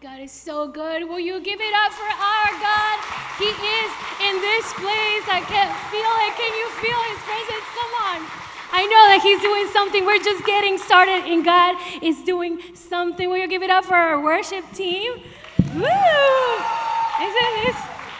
God 0.00 0.20
is 0.20 0.30
so 0.30 0.68
good. 0.68 1.08
Will 1.08 1.18
you 1.18 1.40
give 1.40 1.60
it 1.60 1.74
up 1.74 1.92
for 1.92 2.06
our 2.06 2.50
God? 2.62 2.98
He 3.36 3.50
is 3.50 3.90
in 4.22 4.40
this 4.40 4.72
place. 4.74 5.26
I 5.26 5.42
can't 5.42 5.74
feel 5.90 6.14
it. 6.22 6.32
Can 6.38 6.54
you 6.54 6.68
feel 6.78 7.00
His 7.10 7.18
presence? 7.26 7.66
Come 7.74 7.92
on. 8.06 8.18
I 8.70 8.86
know 8.86 9.04
that 9.10 9.20
He's 9.24 9.40
doing 9.42 9.66
something. 9.72 10.06
We're 10.06 10.22
just 10.22 10.46
getting 10.46 10.78
started, 10.78 11.26
and 11.26 11.44
God 11.44 11.74
is 12.00 12.22
doing 12.22 12.60
something. 12.74 13.28
Will 13.28 13.38
you 13.38 13.48
give 13.48 13.64
it 13.64 13.70
up 13.70 13.86
for 13.86 13.96
our 13.96 14.22
worship 14.22 14.64
team? 14.72 15.14
Woo! 15.74 15.82
Isn't 17.26 17.54
this? 17.66 17.76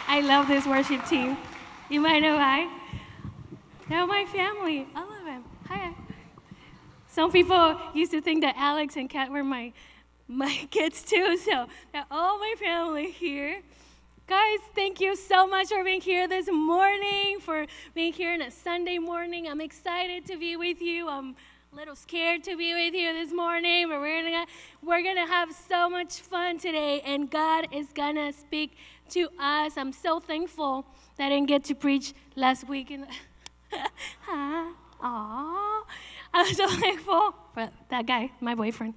I 0.09 0.21
love 0.27 0.49
this 0.49 0.67
worship 0.67 1.07
team. 1.07 1.37
You 1.91 2.01
might 2.01 2.19
know 2.19 2.35
why. 2.35 2.69
They're 3.89 4.05
my 4.05 4.25
family. 4.25 4.89
I 4.97 5.01
love 5.01 5.25
them. 5.25 5.45
Hi. 5.69 5.95
Some 7.07 7.31
people 7.31 7.79
used 7.95 8.11
to 8.11 8.21
think 8.21 8.43
that 8.43 8.57
Alex 8.57 8.97
and 8.97 9.09
Kat 9.09 9.31
were 9.31 9.45
my 9.45 9.73
my 10.29 10.67
kids 10.71 11.03
too. 11.03 11.37
So 11.39 11.67
all 12.11 12.39
my 12.39 12.55
family 12.59 13.11
here. 13.11 13.61
Guys, 14.27 14.59
thank 14.75 15.01
you 15.01 15.17
so 15.17 15.47
much 15.47 15.69
for 15.69 15.83
being 15.83 16.03
here 16.03 16.29
this 16.29 16.51
morning, 16.53 17.41
for 17.41 17.67
being 17.95 18.13
here 18.13 18.35
on 18.35 18.43
a 18.43 18.51
Sunday 18.51 18.99
morning. 18.99 19.49
I'm 19.49 19.63
excited 19.63 20.27
to 20.27 20.37
be 20.37 20.55
with 20.55 20.83
you. 20.83 21.09
I'm 21.09 21.35
a 21.73 21.77
little 21.77 21.97
scared 21.97 22.45
to 22.45 22.55
be 22.55 22.75
with 22.75 22.93
you 22.93 23.11
this 23.15 23.33
morning, 23.33 23.89
but 23.89 24.01
we're 24.01 24.23
gonna 24.23 24.45
we're 24.83 25.03
gonna 25.03 25.27
have 25.27 25.51
so 25.53 25.89
much 25.89 26.21
fun 26.21 26.59
today, 26.59 27.01
and 27.07 27.31
God 27.31 27.69
is 27.73 27.87
gonna 27.95 28.35
speak 28.35 28.77
to 29.11 29.31
us. 29.39 29.79
I'm 29.79 29.93
so 29.93 30.21
thankful 30.21 30.85
that 31.17 31.27
I 31.27 31.29
didn't 31.31 31.49
get 31.49 31.65
to 31.65 31.75
preach 31.75 32.13
last 32.37 32.69
week. 32.69 32.91
In 32.91 33.01
the 33.01 33.07
Aww. 35.03 35.83
I'm 36.35 36.55
so 36.55 36.69
thankful 36.85 37.35
for 37.55 37.71
that 37.89 38.07
guy, 38.07 38.31
my 38.41 38.55
boyfriend 38.55 38.93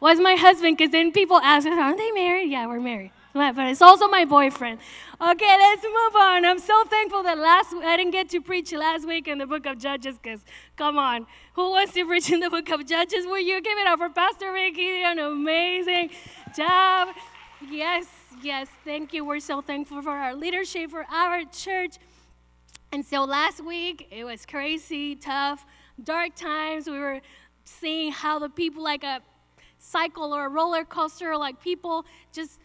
was 0.00 0.20
my 0.20 0.34
husband 0.34 0.76
because 0.76 0.92
then 0.92 1.12
people 1.12 1.38
ask 1.38 1.66
us, 1.66 1.78
aren't 1.78 1.98
they 1.98 2.10
married? 2.10 2.50
Yeah, 2.50 2.66
we're 2.66 2.80
married. 2.80 3.12
But 3.32 3.58
it's 3.58 3.82
also 3.82 4.08
my 4.08 4.24
boyfriend. 4.24 4.78
Okay, 5.20 5.56
let's 5.58 5.82
move 5.82 6.16
on. 6.16 6.46
I'm 6.46 6.58
so 6.58 6.84
thankful 6.84 7.22
that 7.24 7.36
last 7.36 7.74
I 7.74 7.96
didn't 7.98 8.12
get 8.12 8.30
to 8.30 8.40
preach 8.40 8.72
last 8.72 9.06
week 9.06 9.28
in 9.28 9.36
the 9.36 9.46
book 9.46 9.66
of 9.66 9.76
Judges 9.76 10.16
because, 10.18 10.40
come 10.76 10.96
on, 10.96 11.26
who 11.52 11.68
wants 11.68 11.92
to 11.92 12.06
preach 12.06 12.30
in 12.30 12.40
the 12.40 12.48
book 12.48 12.70
of 12.70 12.86
Judges? 12.86 13.26
Will 13.26 13.40
you 13.40 13.60
give 13.60 13.76
it 13.76 13.86
up 13.86 13.98
for 13.98 14.08
Pastor 14.08 14.52
Ricky? 14.52 14.80
He 14.80 14.86
did 15.00 15.18
an 15.18 15.18
amazing 15.18 16.10
job. 16.56 17.08
Yes, 17.70 18.06
yes, 18.42 18.68
thank 18.86 19.12
you. 19.12 19.22
We're 19.22 19.40
so 19.40 19.60
thankful 19.60 20.00
for 20.00 20.12
our 20.12 20.34
leadership, 20.34 20.90
for 20.90 21.04
our 21.10 21.44
church. 21.44 21.96
And 22.90 23.04
so 23.04 23.24
last 23.24 23.62
week, 23.62 24.08
it 24.10 24.24
was 24.24 24.46
crazy, 24.46 25.14
tough, 25.14 25.66
dark 26.02 26.36
times. 26.36 26.86
We 26.86 26.98
were 26.98 27.20
seeing 27.64 28.12
how 28.12 28.38
the 28.38 28.48
people, 28.48 28.82
like 28.82 29.04
a 29.04 29.20
cycle 29.86 30.34
or 30.34 30.46
a 30.46 30.48
roller 30.48 30.84
coaster, 30.84 31.36
like 31.36 31.60
people 31.62 32.04
just 32.32 32.60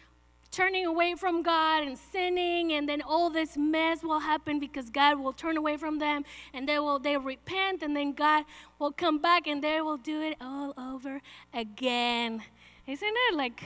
turning 0.50 0.84
away 0.84 1.14
from 1.14 1.42
God 1.42 1.82
and 1.82 1.96
sinning, 1.96 2.72
and 2.72 2.86
then 2.86 3.00
all 3.00 3.30
this 3.30 3.56
mess 3.56 4.02
will 4.02 4.20
happen 4.20 4.60
because 4.60 4.90
God 4.90 5.18
will 5.18 5.32
turn 5.32 5.56
away 5.56 5.76
from 5.78 5.98
them, 5.98 6.24
and 6.52 6.68
they 6.68 6.78
will 6.78 6.98
they 6.98 7.16
repent, 7.16 7.82
and 7.82 7.96
then 7.96 8.12
God 8.12 8.44
will 8.78 8.92
come 8.92 9.18
back 9.18 9.46
and 9.46 9.62
they 9.64 9.80
will 9.80 9.96
do 9.96 10.20
it 10.20 10.36
all 10.40 10.74
over 10.76 11.22
again. 11.54 12.42
Isn't 12.86 13.16
it 13.28 13.34
like 13.34 13.64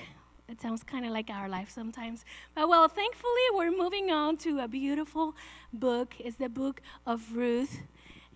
it 0.48 0.60
sounds 0.60 0.84
kind 0.84 1.04
of 1.04 1.10
like 1.10 1.28
our 1.28 1.48
life 1.48 1.70
sometimes? 1.70 2.24
But 2.54 2.68
well, 2.68 2.86
thankfully 2.88 3.46
we're 3.52 3.76
moving 3.76 4.10
on 4.10 4.36
to 4.38 4.60
a 4.60 4.68
beautiful 4.68 5.34
book. 5.72 6.14
It's 6.20 6.36
the 6.36 6.48
book 6.48 6.80
of 7.04 7.34
Ruth. 7.34 7.80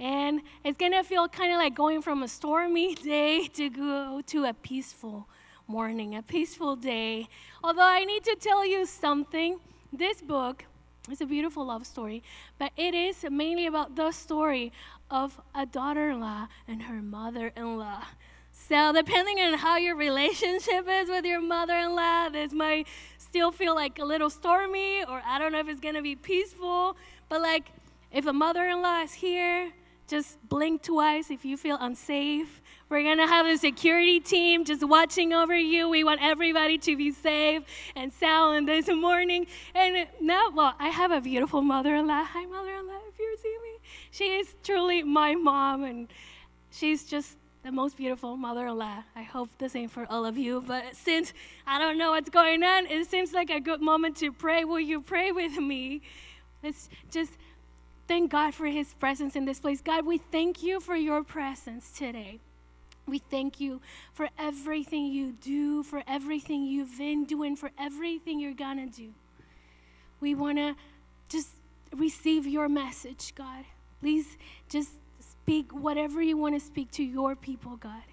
And 0.00 0.40
it's 0.64 0.78
going 0.78 0.92
to 0.92 1.04
feel 1.04 1.28
kind 1.28 1.52
of 1.52 1.58
like 1.58 1.74
going 1.74 2.00
from 2.00 2.22
a 2.22 2.28
stormy 2.28 2.94
day 3.12 3.46
to 3.48 3.68
go 3.68 4.22
to 4.26 4.44
a 4.46 4.54
peaceful 4.54 5.28
morning, 5.68 6.16
a 6.16 6.22
peaceful 6.22 6.74
day. 6.74 7.28
Although 7.62 7.86
I 7.86 8.04
need 8.04 8.24
to 8.24 8.34
tell 8.34 8.66
you 8.66 8.86
something, 8.86 9.60
this 9.92 10.22
book 10.22 10.64
is 11.10 11.20
a 11.20 11.26
beautiful 11.26 11.66
love 11.66 11.86
story, 11.86 12.22
but 12.58 12.72
it 12.78 12.94
is 12.94 13.24
mainly 13.30 13.66
about 13.66 13.94
the 13.94 14.10
story 14.10 14.72
of 15.10 15.38
a 15.54 15.66
daughter 15.66 16.10
in 16.10 16.20
law 16.20 16.48
and 16.66 16.84
her 16.84 17.02
mother 17.02 17.52
in 17.54 17.76
law. 17.76 18.04
So, 18.52 18.92
depending 18.92 19.38
on 19.38 19.54
how 19.54 19.76
your 19.76 19.96
relationship 19.96 20.86
is 20.88 21.08
with 21.08 21.24
your 21.24 21.40
mother 21.40 21.76
in 21.76 21.94
law, 21.94 22.28
this 22.28 22.52
might 22.52 22.86
still 23.18 23.52
feel 23.52 23.74
like 23.74 23.98
a 23.98 24.04
little 24.04 24.30
stormy, 24.30 25.04
or 25.04 25.22
I 25.26 25.38
don't 25.38 25.52
know 25.52 25.60
if 25.60 25.68
it's 25.68 25.80
gonna 25.80 26.02
be 26.02 26.16
peaceful. 26.16 26.96
But, 27.28 27.42
like, 27.42 27.70
if 28.12 28.26
a 28.26 28.32
mother 28.32 28.66
in 28.68 28.82
law 28.82 29.02
is 29.02 29.12
here, 29.12 29.72
just 30.10 30.36
blink 30.48 30.82
twice 30.82 31.30
if 31.30 31.44
you 31.44 31.56
feel 31.56 31.78
unsafe. 31.80 32.60
We're 32.88 33.04
going 33.04 33.18
to 33.18 33.28
have 33.28 33.46
a 33.46 33.56
security 33.56 34.18
team 34.18 34.64
just 34.64 34.82
watching 34.82 35.32
over 35.32 35.56
you. 35.56 35.88
We 35.88 36.02
want 36.02 36.20
everybody 36.20 36.78
to 36.78 36.96
be 36.96 37.12
safe 37.12 37.62
and 37.94 38.12
sound 38.12 38.66
this 38.66 38.88
morning. 38.88 39.46
And 39.72 40.08
now, 40.20 40.50
well, 40.52 40.74
I 40.80 40.88
have 40.88 41.12
a 41.12 41.20
beautiful 41.20 41.62
mother 41.62 41.94
in 41.94 42.08
law. 42.08 42.24
Hi, 42.24 42.44
mother 42.46 42.74
in 42.74 42.88
law, 42.88 42.98
if 43.08 43.18
you 43.20 43.36
see 43.40 43.56
me. 43.62 43.78
She 44.10 44.24
is 44.40 44.56
truly 44.64 45.04
my 45.04 45.36
mom, 45.36 45.84
and 45.84 46.08
she's 46.72 47.04
just 47.04 47.38
the 47.62 47.70
most 47.70 47.96
beautiful 47.96 48.36
mother 48.36 48.66
in 48.66 48.78
law. 48.78 49.04
I 49.14 49.22
hope 49.22 49.50
the 49.58 49.68
same 49.68 49.88
for 49.88 50.06
all 50.10 50.26
of 50.26 50.36
you. 50.36 50.60
But 50.66 50.96
since 50.96 51.32
I 51.68 51.78
don't 51.78 51.98
know 51.98 52.10
what's 52.10 52.30
going 52.30 52.64
on, 52.64 52.86
it 52.86 53.06
seems 53.06 53.32
like 53.32 53.50
a 53.50 53.60
good 53.60 53.80
moment 53.80 54.16
to 54.16 54.32
pray. 54.32 54.64
Will 54.64 54.80
you 54.80 55.02
pray 55.02 55.30
with 55.30 55.56
me? 55.56 56.02
Let's 56.64 56.90
just 57.10 57.32
thank 58.10 58.32
God 58.32 58.52
for 58.54 58.66
His 58.66 58.92
presence 58.94 59.36
in 59.36 59.44
this 59.44 59.60
place. 59.60 59.80
God, 59.80 60.04
we 60.04 60.18
thank 60.18 60.64
you 60.64 60.80
for 60.80 60.96
your 60.96 61.22
presence 61.22 61.92
today. 61.92 62.40
We 63.06 63.18
thank 63.18 63.60
you 63.60 63.80
for 64.12 64.28
everything 64.36 65.06
you 65.06 65.30
do, 65.30 65.84
for 65.84 66.02
everything 66.08 66.64
you've 66.64 66.98
been 66.98 67.24
doing, 67.24 67.54
for 67.54 67.70
everything 67.78 68.40
you're 68.40 68.52
gonna 68.52 68.88
do. 68.88 69.10
We 70.20 70.34
wanna 70.34 70.74
just 71.28 71.50
receive 71.94 72.48
your 72.48 72.68
message, 72.68 73.32
God. 73.36 73.64
Please 74.00 74.36
just 74.68 74.90
speak 75.20 75.70
whatever 75.70 76.20
you 76.20 76.36
wanna 76.36 76.58
speak 76.58 76.90
to 76.92 77.04
your 77.04 77.36
people, 77.36 77.76
God. 77.76 78.09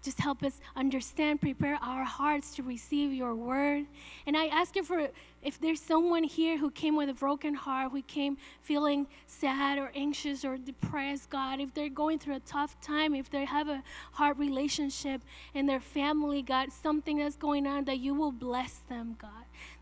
Just 0.00 0.20
help 0.20 0.44
us 0.44 0.60
understand, 0.76 1.40
prepare 1.40 1.76
our 1.82 2.04
hearts 2.04 2.54
to 2.54 2.62
receive 2.62 3.12
your 3.12 3.34
word. 3.34 3.86
And 4.26 4.36
I 4.36 4.46
ask 4.46 4.76
you 4.76 4.84
for 4.84 5.08
if 5.42 5.60
there's 5.60 5.80
someone 5.80 6.22
here 6.22 6.56
who 6.56 6.70
came 6.70 6.94
with 6.94 7.08
a 7.08 7.14
broken 7.14 7.54
heart, 7.54 7.90
who 7.90 8.02
came 8.02 8.36
feeling 8.60 9.08
sad 9.26 9.76
or 9.76 9.90
anxious 9.96 10.44
or 10.44 10.56
depressed, 10.56 11.30
God, 11.30 11.60
if 11.60 11.74
they're 11.74 11.88
going 11.88 12.20
through 12.20 12.36
a 12.36 12.40
tough 12.40 12.80
time, 12.80 13.14
if 13.14 13.28
they 13.28 13.44
have 13.44 13.68
a 13.68 13.82
hard 14.12 14.38
relationship 14.38 15.20
in 15.52 15.66
their 15.66 15.80
family, 15.80 16.42
God, 16.42 16.72
something 16.72 17.18
that's 17.18 17.36
going 17.36 17.66
on, 17.66 17.84
that 17.86 17.98
you 17.98 18.14
will 18.14 18.32
bless 18.32 18.80
them, 18.88 19.16
God. 19.20 19.30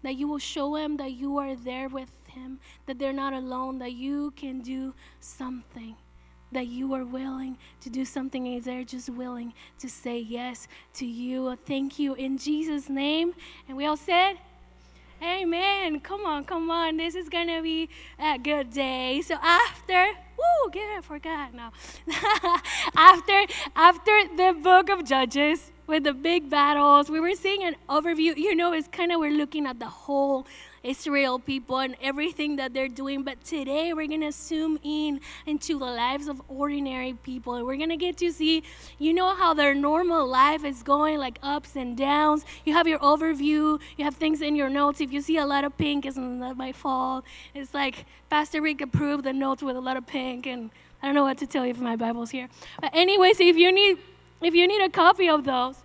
That 0.02 0.16
you 0.16 0.28
will 0.28 0.38
show 0.38 0.76
them 0.76 0.96
that 0.96 1.12
you 1.12 1.36
are 1.36 1.54
there 1.54 1.88
with 1.88 2.10
them, 2.34 2.58
that 2.86 2.98
they're 2.98 3.12
not 3.12 3.34
alone, 3.34 3.78
that 3.80 3.92
you 3.92 4.30
can 4.30 4.60
do 4.60 4.94
something 5.20 5.96
that 6.52 6.66
you 6.66 6.94
are 6.94 7.04
willing 7.04 7.58
to 7.80 7.90
do 7.90 8.04
something 8.04 8.46
and 8.46 8.62
they're 8.62 8.84
just 8.84 9.10
willing 9.10 9.52
to 9.78 9.88
say 9.88 10.18
yes 10.18 10.68
to 10.94 11.06
you. 11.06 11.56
Thank 11.66 11.98
you 11.98 12.14
in 12.14 12.38
Jesus' 12.38 12.88
name. 12.88 13.34
And 13.68 13.76
we 13.76 13.86
all 13.86 13.96
said, 13.96 14.38
Amen. 15.22 16.00
Come 16.00 16.26
on, 16.26 16.44
come 16.44 16.70
on. 16.70 16.98
This 16.98 17.14
is 17.14 17.28
going 17.30 17.48
to 17.48 17.62
be 17.62 17.88
a 18.18 18.38
good 18.38 18.70
day. 18.70 19.22
So 19.22 19.36
after, 19.42 20.08
woo, 20.36 20.70
get 20.70 20.98
it, 20.98 21.04
forgot 21.04 21.54
now. 21.54 21.72
after, 22.96 23.46
after 23.74 24.28
the 24.36 24.54
book 24.62 24.90
of 24.90 25.04
Judges, 25.04 25.72
with 25.86 26.04
the 26.04 26.12
big 26.12 26.50
battles, 26.50 27.08
we 27.08 27.20
were 27.20 27.34
seeing 27.34 27.62
an 27.62 27.76
overview. 27.88 28.36
You 28.36 28.54
know, 28.54 28.72
it's 28.72 28.88
kind 28.88 29.12
of, 29.12 29.20
we're 29.20 29.30
looking 29.30 29.66
at 29.66 29.78
the 29.78 29.86
whole 29.86 30.46
Israel 30.86 31.38
people 31.38 31.78
and 31.78 31.96
everything 32.00 32.56
that 32.56 32.72
they're 32.72 32.88
doing. 32.88 33.22
But 33.22 33.42
today 33.44 33.92
we're 33.92 34.06
going 34.06 34.20
to 34.20 34.32
zoom 34.32 34.78
in 34.82 35.20
into 35.44 35.78
the 35.78 35.84
lives 35.84 36.28
of 36.28 36.40
ordinary 36.48 37.14
people. 37.14 37.54
And 37.54 37.66
we're 37.66 37.76
going 37.76 37.90
to 37.90 37.96
get 37.96 38.16
to 38.18 38.30
see, 38.30 38.62
you 38.98 39.12
know, 39.12 39.34
how 39.34 39.52
their 39.54 39.74
normal 39.74 40.26
life 40.26 40.64
is 40.64 40.82
going, 40.82 41.18
like 41.18 41.38
ups 41.42 41.76
and 41.76 41.96
downs. 41.96 42.44
You 42.64 42.74
have 42.74 42.86
your 42.86 43.00
overview, 43.00 43.80
you 43.96 44.04
have 44.04 44.14
things 44.14 44.40
in 44.40 44.54
your 44.54 44.70
notes. 44.70 45.00
If 45.00 45.12
you 45.12 45.20
see 45.20 45.38
a 45.38 45.46
lot 45.46 45.64
of 45.64 45.76
pink, 45.76 46.06
it's 46.06 46.16
not 46.16 46.40
that 46.40 46.56
my 46.56 46.72
fault. 46.72 47.24
It's 47.54 47.74
like 47.74 48.06
Pastor 48.30 48.62
Rick 48.62 48.80
approved 48.80 49.24
the 49.24 49.32
notes 49.32 49.62
with 49.62 49.76
a 49.76 49.80
lot 49.80 49.96
of 49.96 50.06
pink. 50.06 50.46
And 50.46 50.70
I 51.02 51.06
don't 51.06 51.14
know 51.14 51.24
what 51.24 51.38
to 51.38 51.46
tell 51.46 51.64
you 51.64 51.72
if 51.72 51.80
my 51.80 51.96
Bible's 51.96 52.30
here. 52.30 52.48
But, 52.80 52.94
anyways, 52.94 53.40
if 53.40 53.56
you 53.56 53.72
need, 53.72 53.98
if 54.40 54.54
you 54.54 54.66
need 54.66 54.82
a 54.82 54.88
copy 54.88 55.28
of 55.28 55.44
those, 55.44 55.76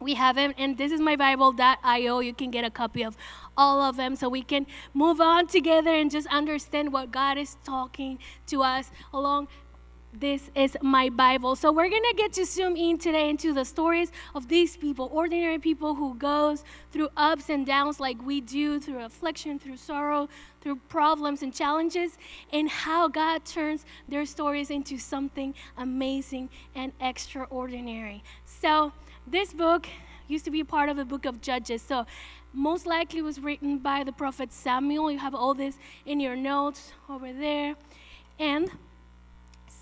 we 0.00 0.14
have 0.14 0.36
them 0.36 0.54
and 0.56 0.78
this 0.78 0.92
is 0.92 1.00
my 1.00 1.16
bible.io 1.16 2.20
you 2.20 2.34
can 2.34 2.50
get 2.50 2.64
a 2.64 2.70
copy 2.70 3.02
of 3.02 3.16
all 3.56 3.82
of 3.82 3.96
them 3.96 4.14
so 4.14 4.28
we 4.28 4.42
can 4.42 4.66
move 4.94 5.20
on 5.20 5.46
together 5.46 5.94
and 5.94 6.10
just 6.10 6.26
understand 6.28 6.92
what 6.92 7.10
god 7.10 7.36
is 7.36 7.56
talking 7.64 8.18
to 8.46 8.62
us 8.62 8.90
along 9.12 9.48
this 10.12 10.50
is 10.54 10.76
my 10.82 11.10
bible. 11.10 11.54
So 11.54 11.70
we're 11.70 11.90
gonna 11.90 12.14
get 12.16 12.32
to 12.34 12.44
zoom 12.44 12.76
in 12.76 12.98
today 12.98 13.28
into 13.28 13.52
the 13.52 13.64
stories 13.64 14.10
of 14.34 14.48
these 14.48 14.76
people 14.76 15.10
ordinary 15.12 15.58
people 15.58 15.94
who 15.94 16.14
goes 16.14 16.64
through 16.90 17.10
ups 17.16 17.50
and 17.50 17.66
downs 17.66 18.00
like 18.00 18.20
we 18.24 18.40
do 18.40 18.80
through 18.80 19.04
affliction 19.04 19.58
through 19.58 19.76
sorrow 19.76 20.28
through 20.60 20.76
problems 20.88 21.42
and 21.42 21.54
challenges 21.54 22.16
and 22.52 22.68
how 22.68 23.06
god 23.06 23.44
turns 23.44 23.84
their 24.08 24.24
stories 24.24 24.70
into 24.70 24.98
something 24.98 25.54
amazing 25.76 26.48
and 26.74 26.92
extraordinary. 27.00 28.24
So 28.46 28.92
this 29.30 29.52
book, 29.52 29.86
used 30.26 30.44
to 30.44 30.50
be 30.50 30.62
part 30.64 30.88
of 30.88 30.96
the 30.96 31.04
book 31.04 31.24
of 31.24 31.40
Judges. 31.40 31.82
So 31.82 32.06
most 32.52 32.86
likely 32.86 33.22
was 33.22 33.40
written 33.40 33.78
by 33.78 34.04
the 34.04 34.12
prophet 34.12 34.52
Samuel. 34.52 35.10
You 35.10 35.18
have 35.18 35.34
all 35.34 35.54
this 35.54 35.78
in 36.06 36.20
your 36.20 36.36
notes 36.36 36.92
over 37.08 37.32
there. 37.32 37.74
And 38.38 38.70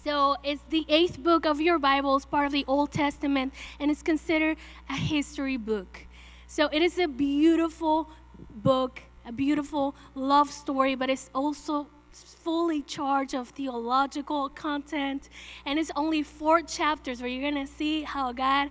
so 0.05 0.37
it's 0.45 0.63
the 0.71 0.87
eighth 0.89 1.23
book 1.23 1.47
of 1.47 1.61
your 1.61 1.79
Bible, 1.79 2.17
it's 2.17 2.25
part 2.25 2.47
of 2.47 2.53
the 2.53 2.65
Old 2.69 2.93
Testament, 2.93 3.53
and 3.81 3.91
it's 3.91 4.03
considered 4.03 4.57
a 4.89 4.95
history 4.95 5.57
book. 5.57 6.07
So 6.47 6.69
it 6.73 6.81
is 6.81 6.99
a 6.99 7.09
beautiful 7.09 8.09
book, 8.51 9.03
a 9.27 9.33
beautiful 9.33 9.97
love 10.15 10.51
story, 10.51 10.95
but 10.95 11.11
it's 11.11 11.29
also 11.35 11.89
fully 12.13 12.83
charged 12.83 13.35
of 13.35 13.49
theological 13.49 14.49
content. 14.49 15.29
And 15.67 15.79
it's 15.79 15.91
only 15.97 16.23
four 16.23 16.63
chapters 16.63 17.21
where 17.21 17.29
you're 17.29 17.51
going 17.51 17.67
to 17.67 17.71
see 17.71 18.03
how 18.03 18.33
God 18.33 18.71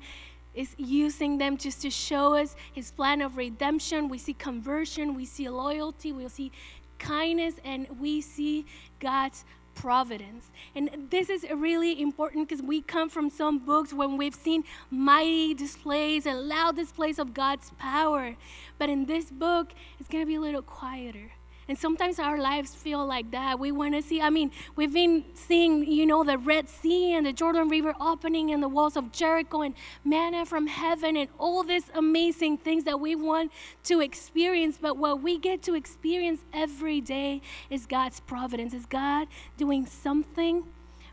is 0.56 0.76
using 0.78 1.38
them 1.38 1.58
just 1.58 1.82
to 1.82 1.90
show 1.90 2.34
us 2.36 2.56
his 2.74 2.92
plan 2.92 3.22
of 3.22 3.38
redemption. 3.38 4.10
We 4.10 4.18
see 4.18 4.34
conversion, 4.34 5.16
we 5.16 5.26
see 5.26 5.50
loyalty, 5.50 6.12
we 6.12 6.28
see 6.30 6.52
kindness, 6.98 7.56
and 7.64 7.88
we 8.00 8.22
see 8.22 8.66
God's 9.00 9.44
providence. 9.76 10.52
And 10.74 11.08
this 11.10 11.30
is 11.30 11.46
really 11.54 12.02
important 12.02 12.48
because 12.48 12.64
we 12.64 12.82
come 12.82 13.10
from 13.10 13.30
some 13.30 13.60
books 13.60 13.94
when 13.94 14.18
we've 14.18 14.34
seen 14.34 14.64
mighty 14.90 15.54
displays 15.54 16.26
and 16.26 16.48
loud 16.48 16.76
displays 16.76 17.20
of 17.20 17.34
God's 17.34 17.72
power. 17.78 18.36
But 18.80 18.90
in 18.90 19.06
this 19.06 19.30
book, 19.30 19.74
it's 20.00 20.10
going 20.10 20.24
to 20.24 20.28
be 20.28 20.36
a 20.36 20.42
little 20.42 20.62
quieter. 20.62 21.32
And 21.68 21.78
sometimes 21.78 22.20
our 22.20 22.38
lives 22.38 22.76
feel 22.76 23.06
like 23.06 23.32
that. 23.32 23.60
We 23.60 23.72
want 23.72 23.96
to 23.96 24.02
see, 24.02 24.22
I 24.22 24.30
mean, 24.30 24.52
we've 24.76 24.94
been 24.94 25.26
seeing, 25.34 25.92
you 25.92 26.06
know, 26.06 26.24
the 26.24 26.38
Red 26.38 26.70
Sea 26.70 27.14
and 27.14 27.26
the 27.26 27.34
Jordan 27.34 27.70
River 27.70 27.96
opening 28.00 28.52
and 28.52 28.62
the 28.62 28.70
walls 28.70 28.96
of 28.96 29.12
Jericho 29.12 29.62
and 29.62 29.74
manna 30.04 30.46
from 30.46 30.68
heaven 30.68 31.18
and 31.18 31.30
all 31.40 31.64
these 31.64 31.90
amazing 31.96 32.58
things 32.60 32.84
that 32.84 33.00
we 33.00 33.16
want 33.16 33.52
to 33.86 34.00
experience. 34.00 34.78
But 34.80 34.98
what 34.98 35.24
we 35.24 35.40
get 35.40 35.64
to 35.64 35.74
experience 35.74 36.42
every 36.54 37.02
day 37.02 37.42
is 37.72 37.88
God's 37.88 38.20
providence, 38.20 38.74
is 38.74 38.86
God 38.86 39.28
doing 39.58 39.88
something 39.88 40.66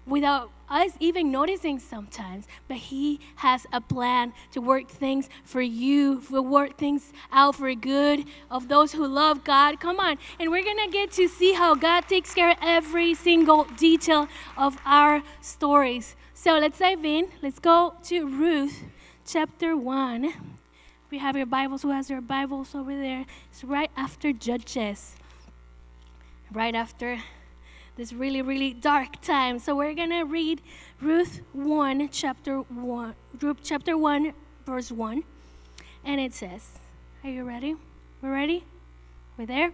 without 0.07 0.51
us 0.69 0.93
even 1.01 1.31
noticing 1.31 1.79
sometimes. 1.79 2.47
But 2.69 2.79
He 2.79 3.21
has 3.37 3.67
a 3.73 3.81
plan 3.81 4.33
to 4.53 4.61
work 4.61 4.89
things 4.89 5.29
for 5.45 5.61
you, 5.61 6.21
to 6.31 6.43
work 6.43 6.77
things 6.79 7.13
out 7.31 7.57
for 7.57 7.73
good 7.75 8.25
of 8.51 8.69
those 8.69 8.93
who 8.93 9.07
love 9.07 9.45
God. 9.45 9.81
Come 9.81 10.01
on. 10.01 10.19
And 10.41 10.51
we're 10.51 10.63
to 10.65 10.89
get 10.91 11.13
to 11.13 11.29
see 11.29 11.53
how 11.53 11.75
God 11.75 12.09
takes 12.09 12.35
care 12.35 12.51
of 12.51 12.57
every 12.61 13.15
single 13.15 13.65
detail 13.65 14.29
of 14.57 14.79
our 14.85 15.23
stories. 15.41 16.17
So 16.35 16.59
let's 16.59 16.79
dive 16.79 17.05
in. 17.05 17.29
Let's 17.43 17.59
go 17.59 17.95
to 18.05 18.27
Ruth 18.27 18.85
chapter 19.27 19.77
1. 19.77 20.25
If 20.25 20.35
you 21.11 21.21
have 21.21 21.37
your 21.37 21.47
Bibles, 21.47 21.83
who 21.83 21.91
has 21.91 22.09
your 22.09 22.21
Bibles 22.21 22.75
over 22.75 22.97
there? 22.97 23.27
It's 23.51 23.63
right 23.63 23.91
after 23.97 24.33
Judges. 24.33 25.15
Right 26.51 26.75
after 26.75 27.19
this 28.03 28.13
really, 28.13 28.43
really 28.43 28.73
dark 28.73 29.23
time. 29.23 29.61
So 29.61 29.77
we're 29.77 29.95
gonna 29.95 30.25
read 30.25 30.61
Ruth 31.01 31.41
1, 31.53 32.09
chapter 32.09 32.59
1, 32.59 33.15
Ruth 33.41 33.59
chapter 33.63 33.97
1, 33.97 34.33
verse 34.67 34.91
1. 34.91 35.23
And 36.05 36.21
it 36.21 36.35
says, 36.35 36.81
Are 37.23 37.31
you 37.31 37.45
ready? 37.45 37.77
We're 38.21 38.33
ready? 38.33 38.65
We're 39.39 39.47
there? 39.47 39.71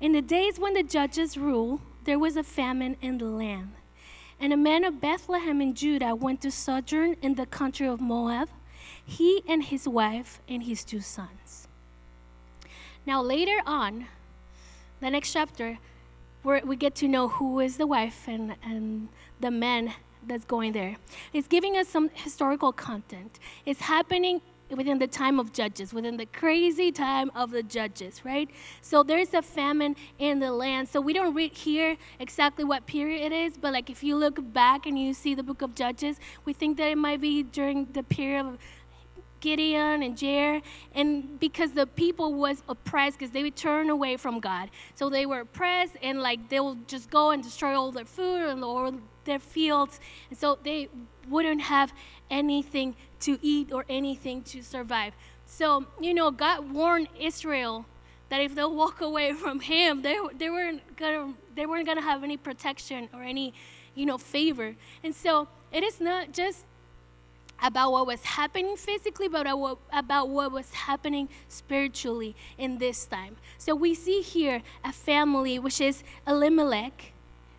In 0.00 0.10
the 0.10 0.20
days 0.20 0.58
when 0.58 0.74
the 0.74 0.82
judges 0.82 1.36
ruled, 1.36 1.80
there 2.02 2.18
was 2.18 2.36
a 2.36 2.42
famine 2.42 2.96
in 3.00 3.18
the 3.18 3.26
land. 3.26 3.74
And 4.40 4.52
a 4.52 4.56
man 4.56 4.82
of 4.82 5.00
Bethlehem 5.00 5.60
in 5.60 5.74
Judah 5.74 6.16
went 6.16 6.40
to 6.40 6.50
sojourn 6.50 7.14
in 7.22 7.36
the 7.36 7.46
country 7.46 7.86
of 7.86 8.00
Moab, 8.00 8.48
he 9.04 9.44
and 9.48 9.62
his 9.62 9.86
wife 9.86 10.40
and 10.48 10.64
his 10.64 10.82
two 10.82 11.00
sons. 11.00 11.68
Now, 13.06 13.22
later 13.22 13.60
on, 13.64 14.06
the 14.98 15.10
next 15.10 15.32
chapter, 15.32 15.78
where 16.42 16.60
we 16.64 16.76
get 16.76 16.94
to 16.96 17.08
know 17.08 17.28
who 17.28 17.60
is 17.60 17.76
the 17.76 17.86
wife 17.86 18.26
and, 18.26 18.56
and 18.64 19.08
the 19.40 19.50
man 19.50 19.94
that's 20.26 20.44
going 20.44 20.72
there. 20.72 20.96
It's 21.32 21.48
giving 21.48 21.76
us 21.76 21.88
some 21.88 22.10
historical 22.14 22.72
content. 22.72 23.38
It's 23.66 23.80
happening 23.80 24.40
within 24.76 24.98
the 24.98 25.06
time 25.06 25.38
of 25.38 25.52
judges, 25.52 25.92
within 25.92 26.16
the 26.16 26.26
crazy 26.26 26.90
time 26.90 27.30
of 27.34 27.50
the 27.50 27.62
judges, 27.62 28.24
right? 28.24 28.48
So 28.80 29.02
there's 29.02 29.34
a 29.34 29.42
famine 29.42 29.96
in 30.18 30.38
the 30.38 30.52
land. 30.52 30.88
So 30.88 31.00
we 31.00 31.12
don't 31.12 31.34
read 31.34 31.52
here 31.52 31.96
exactly 32.18 32.64
what 32.64 32.86
period 32.86 33.20
it 33.20 33.32
is, 33.32 33.56
but 33.56 33.72
like 33.72 33.90
if 33.90 34.02
you 34.02 34.16
look 34.16 34.38
back 34.52 34.86
and 34.86 34.98
you 34.98 35.14
see 35.14 35.34
the 35.34 35.42
book 35.42 35.62
of 35.62 35.74
Judges, 35.74 36.18
we 36.44 36.52
think 36.52 36.76
that 36.78 36.88
it 36.88 36.98
might 36.98 37.20
be 37.20 37.42
during 37.42 37.86
the 37.92 38.02
period 38.02 38.46
of 38.46 38.58
Gideon 39.42 40.02
and 40.02 40.16
Jair, 40.16 40.62
and 40.94 41.38
because 41.38 41.72
the 41.72 41.86
people 41.86 42.32
was 42.32 42.62
oppressed 42.68 43.18
because 43.18 43.32
they 43.32 43.42
would 43.42 43.56
turn 43.56 43.90
away 43.90 44.16
from 44.16 44.40
God. 44.40 44.70
So 44.94 45.10
they 45.10 45.26
were 45.26 45.40
oppressed 45.40 45.96
and 46.00 46.22
like 46.22 46.48
they 46.48 46.60
will 46.60 46.78
just 46.86 47.10
go 47.10 47.30
and 47.32 47.42
destroy 47.42 47.78
all 47.78 47.92
their 47.92 48.06
food 48.06 48.48
and 48.48 48.64
all 48.64 48.94
their 49.24 49.40
fields. 49.40 50.00
And 50.30 50.38
so 50.38 50.58
they 50.62 50.88
wouldn't 51.28 51.60
have 51.62 51.92
anything 52.30 52.94
to 53.20 53.38
eat 53.42 53.72
or 53.72 53.84
anything 53.88 54.42
to 54.44 54.62
survive. 54.62 55.12
So, 55.44 55.86
you 56.00 56.14
know, 56.14 56.30
God 56.30 56.72
warned 56.72 57.08
Israel 57.20 57.84
that 58.30 58.40
if 58.40 58.54
they 58.54 58.64
walk 58.64 59.00
away 59.10 59.32
from 59.32 59.60
him, 59.60 60.02
they, 60.02 60.16
they 60.38 60.48
weren't 60.50 60.96
gonna 60.96 61.34
they 61.54 61.66
weren't 61.66 61.86
gonna 61.86 62.00
have 62.00 62.22
any 62.22 62.36
protection 62.36 63.08
or 63.12 63.22
any, 63.22 63.52
you 63.94 64.06
know, 64.06 64.18
favor. 64.18 64.76
And 65.02 65.14
so 65.14 65.48
it 65.72 65.82
is 65.82 66.00
not 66.00 66.32
just 66.32 66.64
about 67.62 67.92
what 67.92 68.06
was 68.06 68.22
happening 68.24 68.76
physically, 68.76 69.28
but 69.28 69.46
about 69.92 70.28
what 70.28 70.52
was 70.52 70.70
happening 70.72 71.28
spiritually 71.48 72.34
in 72.58 72.78
this 72.78 73.06
time. 73.06 73.36
So 73.58 73.74
we 73.74 73.94
see 73.94 74.20
here 74.20 74.62
a 74.84 74.92
family, 74.92 75.58
which 75.58 75.80
is 75.80 76.02
Elimelech, 76.26 77.12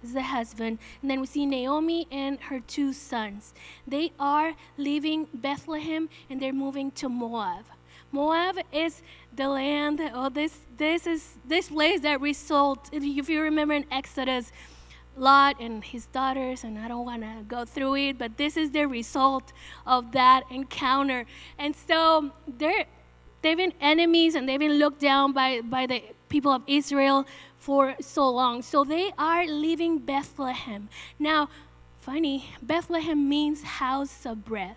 is 0.04 0.14
the 0.14 0.22
husband, 0.22 0.80
and 1.02 1.10
then 1.10 1.22
we 1.22 1.28
see 1.28 1.46
Naomi 1.46 2.08
and 2.12 2.40
her 2.42 2.60
two 2.60 2.92
sons. 2.92 3.54
They 3.88 4.12
are 4.20 4.54
leaving 4.78 5.28
Bethlehem 5.34 6.10
and 6.30 6.42
they're 6.42 6.52
moving 6.52 6.92
to 6.92 7.08
Moab. 7.08 7.66
Moab 8.12 8.60
is 8.72 9.02
the 9.36 9.50
land, 9.50 10.00
oh, 10.14 10.30
this, 10.30 10.60
this 10.78 11.08
is 11.08 11.38
this 11.48 11.70
place 11.70 12.02
that 12.02 12.22
result, 12.22 12.90
if 12.92 13.28
you 13.30 13.42
remember 13.42 13.74
in 13.74 13.86
Exodus, 13.92 14.52
Lot 15.16 15.60
and 15.60 15.84
his 15.84 16.08
daughters, 16.08 16.64
and 16.64 16.78
I 16.80 16.88
don't 16.88 17.06
want 17.06 17.22
to 17.22 17.44
go 17.48 17.66
through 17.66 17.96
it, 17.96 18.18
but 18.18 18.38
this 18.38 18.58
is 18.58 18.72
the 18.72 18.86
result 18.86 19.54
of 19.86 20.12
that 20.14 20.44
encounter. 20.50 21.26
And 21.58 21.76
so 21.76 22.32
they're, 22.48 22.86
they've 23.42 23.58
been 23.58 23.74
enemies 23.80 24.36
and 24.36 24.50
they've 24.50 24.60
been 24.60 24.80
looked 24.80 25.02
down 25.02 25.34
by, 25.34 25.62
by 25.62 25.86
the 25.86 26.04
people 26.30 26.52
of 26.52 26.64
Israel 26.66 27.26
for 27.60 27.96
so 28.02 28.30
long. 28.30 28.62
So 28.62 28.84
they 28.84 29.12
are 29.18 29.46
leaving 29.46 30.00
Bethlehem. 30.00 30.90
Now, 31.20 31.50
funny, 32.02 32.50
Bethlehem 32.62 33.30
means 33.30 33.62
house 33.64 34.26
of 34.26 34.44
bread. 34.44 34.76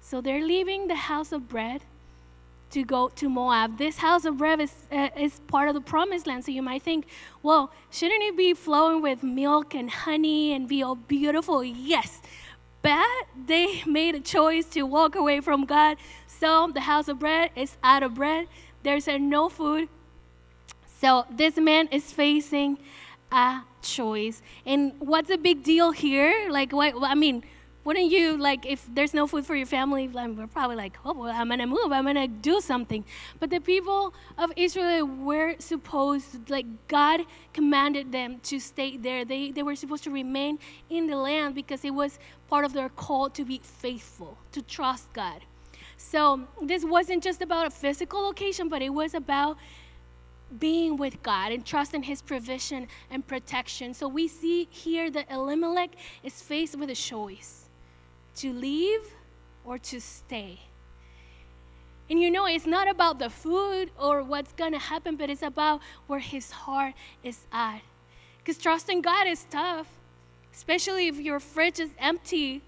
So 0.00 0.20
they're 0.20 0.44
leaving 0.44 0.86
the 0.86 0.94
house 0.94 1.32
of 1.32 1.48
bread 1.48 1.82
to 2.76 2.84
go 2.84 3.08
to 3.08 3.30
Moab. 3.30 3.78
This 3.78 3.96
house 3.96 4.26
of 4.26 4.36
bread 4.36 4.60
is, 4.60 4.74
uh, 4.92 5.08
is 5.18 5.40
part 5.46 5.68
of 5.70 5.74
the 5.74 5.80
promised 5.80 6.26
land. 6.26 6.44
So 6.44 6.50
you 6.50 6.60
might 6.60 6.82
think, 6.82 7.06
well, 7.42 7.72
shouldn't 7.90 8.22
it 8.22 8.36
be 8.36 8.52
flowing 8.52 9.00
with 9.00 9.22
milk 9.22 9.74
and 9.74 9.88
honey 9.90 10.52
and 10.52 10.68
be 10.68 10.82
all 10.82 10.94
beautiful? 10.94 11.64
Yes. 11.64 12.20
But 12.82 13.22
they 13.46 13.82
made 13.86 14.14
a 14.14 14.20
choice 14.20 14.66
to 14.76 14.82
walk 14.82 15.14
away 15.14 15.40
from 15.40 15.64
God. 15.64 15.96
So 16.26 16.70
the 16.74 16.82
house 16.82 17.08
of 17.08 17.18
bread 17.18 17.50
is 17.56 17.78
out 17.82 18.02
of 18.02 18.12
bread. 18.14 18.46
There's 18.82 19.08
no 19.08 19.48
food. 19.48 19.88
So 21.00 21.24
this 21.30 21.56
man 21.56 21.88
is 21.90 22.12
facing 22.12 22.76
a 23.32 23.62
choice. 23.80 24.42
And 24.66 24.92
what's 24.98 25.28
the 25.28 25.38
big 25.38 25.62
deal 25.62 25.92
here? 25.92 26.50
Like, 26.50 26.74
what, 26.74 26.92
I 27.02 27.14
mean, 27.14 27.42
wouldn't 27.86 28.10
you 28.10 28.36
like 28.36 28.66
if 28.66 28.84
there's 28.92 29.14
no 29.14 29.28
food 29.28 29.46
for 29.46 29.54
your 29.54 29.64
family 29.64 30.08
we're 30.08 30.48
probably 30.48 30.74
like 30.74 30.98
oh 31.04 31.12
well, 31.12 31.32
i'm 31.32 31.48
gonna 31.48 31.68
move 31.68 31.92
i'm 31.92 32.04
gonna 32.04 32.26
do 32.26 32.60
something. 32.60 33.04
But 33.38 33.50
the 33.50 33.60
people 33.60 34.12
of 34.36 34.52
israel 34.56 35.06
were 35.06 35.54
supposed 35.60 36.50
like 36.50 36.66
god 36.88 37.20
commanded 37.52 38.10
them 38.10 38.40
to 38.50 38.58
stay 38.58 38.96
there. 38.96 39.24
They, 39.24 39.52
they 39.52 39.62
were 39.62 39.76
supposed 39.76 40.02
to 40.04 40.10
remain 40.10 40.58
in 40.90 41.06
the 41.06 41.16
land 41.16 41.54
because 41.54 41.84
it 41.84 41.94
was 41.94 42.18
part 42.48 42.64
of 42.64 42.72
their 42.72 42.88
call 42.88 43.30
to 43.30 43.44
be 43.44 43.60
faithful 43.62 44.36
to 44.50 44.62
trust 44.62 45.12
god. 45.12 45.42
So 45.96 46.40
this 46.60 46.84
wasn't 46.84 47.22
just 47.22 47.40
about 47.40 47.66
a 47.66 47.70
physical 47.70 48.20
location 48.20 48.68
but 48.68 48.82
it 48.82 48.90
was 48.90 49.14
about 49.14 49.58
being 50.58 50.96
with 50.96 51.22
God 51.22 51.50
and 51.52 51.64
trusting 51.64 52.04
His 52.04 52.22
provision 52.22 52.86
and 53.10 53.26
protection. 53.26 53.94
So 53.94 54.06
we 54.06 54.28
see 54.28 54.68
here 54.70 55.10
that 55.10 55.28
Elimelech 55.28 55.90
is 56.22 56.40
faced 56.40 56.76
with 56.78 56.88
a 56.88 56.94
choice 56.94 57.65
to 58.36 58.52
leave 58.52 59.00
or 59.64 59.78
to 59.78 60.00
stay. 60.00 60.60
And 62.08 62.20
you 62.20 62.30
know, 62.30 62.46
it's 62.46 62.66
not 62.66 62.88
about 62.88 63.18
the 63.18 63.28
food 63.30 63.90
or 63.98 64.22
what's 64.22 64.52
to 64.52 64.78
happen, 64.78 65.16
but 65.16 65.28
it's 65.28 65.42
about 65.42 65.80
where 66.06 66.20
his 66.20 66.50
heart 66.52 66.94
is 67.24 67.46
at. 67.52 67.80
Because 68.38 68.58
trusting 68.58 69.02
God 69.02 69.26
is 69.26 69.44
tough, 69.50 69.88
especially 70.54 71.08
if 71.08 71.18
your 71.18 71.40
fridge 71.40 71.80
is 71.80 71.90
empty, 71.98 72.62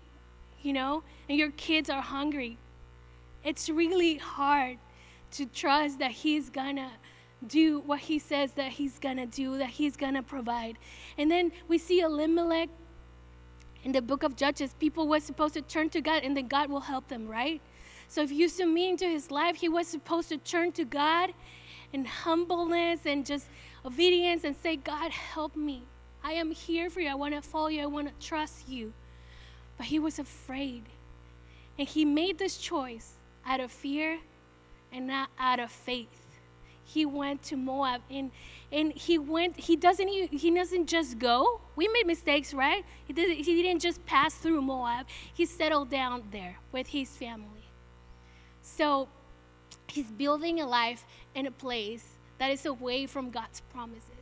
you 0.63 0.73
know, 0.73 1.05
and 1.29 1.39
your 1.39 1.53
kids 1.53 1.89
are 1.89 2.03
hungry. 2.03 2.59
it's 3.45 3.71
really 3.71 4.17
hard 4.17 4.79
to 5.31 5.47
trust 5.47 6.01
that 6.01 6.11
He's 6.11 6.51
gonna 6.51 6.91
do 7.47 7.81
what 7.81 8.01
He 8.01 8.19
says 8.19 8.53
that 8.53 8.73
He's 8.73 8.99
gonna 8.99 9.27
do, 9.27 9.59
that 9.59 9.71
He's 9.71 9.97
gonna 9.97 10.23
provide. 10.23 10.77
And 11.17 11.31
then 11.31 11.53
we 11.69 11.79
see 11.79 12.01
Elimelech 12.01 12.69
in 13.85 13.93
the 13.93 14.03
book 14.03 14.23
of 14.23 14.37
Judges. 14.37 14.75
People 14.79 15.09
were 15.09 15.21
supposed 15.21 15.55
to 15.55 15.63
turn 15.63 15.91
to 15.91 16.01
God, 16.01 16.23
and 16.25 16.37
then 16.37 16.49
God 16.49 16.71
will 16.71 16.81
help 16.81 17.09
them, 17.09 17.29
right? 17.29 17.61
So 18.09 18.23
if 18.23 18.33
you 18.33 18.49
submit 18.49 18.91
into 18.91 19.07
his 19.07 19.31
life, 19.31 19.57
he 19.57 19.69
was 19.69 19.87
supposed 19.87 20.29
to 20.31 20.39
turn 20.39 20.73
to 20.73 20.85
God 20.85 21.33
in 21.93 22.05
humbleness 22.05 23.01
and 23.05 23.25
just 23.25 23.47
obedience 23.85 24.45
and 24.45 24.57
say, 24.57 24.77
God, 24.77 25.11
help 25.11 25.57
me. 25.57 25.83
I 26.25 26.33
am 26.33 26.51
here 26.51 26.91
for 26.91 27.01
you. 27.01 27.09
I 27.09 27.15
want 27.15 27.35
to 27.35 27.43
follow 27.43 27.69
you. 27.69 27.83
I 27.83 27.87
want 27.87 28.09
to 28.09 28.27
trust 28.27 28.69
you. 28.69 28.93
But 29.77 29.87
he 29.87 29.99
was 29.99 30.19
afraid. 30.19 30.85
And 31.79 31.87
he 31.87 32.05
made 32.05 32.39
this 32.39 32.57
choice 32.57 33.15
out 33.47 33.61
of 33.61 33.71
fear 33.71 34.19
and 34.93 35.07
not 35.07 35.31
out 35.39 35.61
of 35.61 35.71
faith. 35.71 36.28
He 36.89 37.05
went 37.05 37.43
to 37.45 37.57
Moab 37.57 38.01
and 38.11 38.31
and 38.73 38.93
he 38.93 39.19
went 39.19 39.57
he 39.57 39.77
doesn't 39.77 40.09
he 40.09 40.51
doesn't 40.51 40.87
just 40.87 41.19
go. 41.19 41.61
We 41.77 41.87
made 41.89 42.07
mistakes, 42.07 42.55
right? 42.55 42.83
He 43.07 43.13
did 43.13 43.37
he 43.37 43.63
didn't 43.63 43.83
just 43.83 44.05
pass 44.07 44.35
through 44.35 44.63
Moab. 44.63 45.07
He 45.35 45.45
settled 45.45 45.91
down 45.91 46.23
there 46.31 46.57
with 46.73 46.87
his 46.87 47.11
family. 47.11 47.67
So 48.63 49.09
he's 49.87 50.11
building 50.11 50.61
a 50.61 50.67
life 50.67 51.05
in 51.35 51.47
a 51.47 51.51
place 51.51 52.07
that 52.39 52.51
is 52.51 52.65
away 52.65 53.05
from 53.07 53.31
God's 53.31 53.61
promises. 53.73 54.18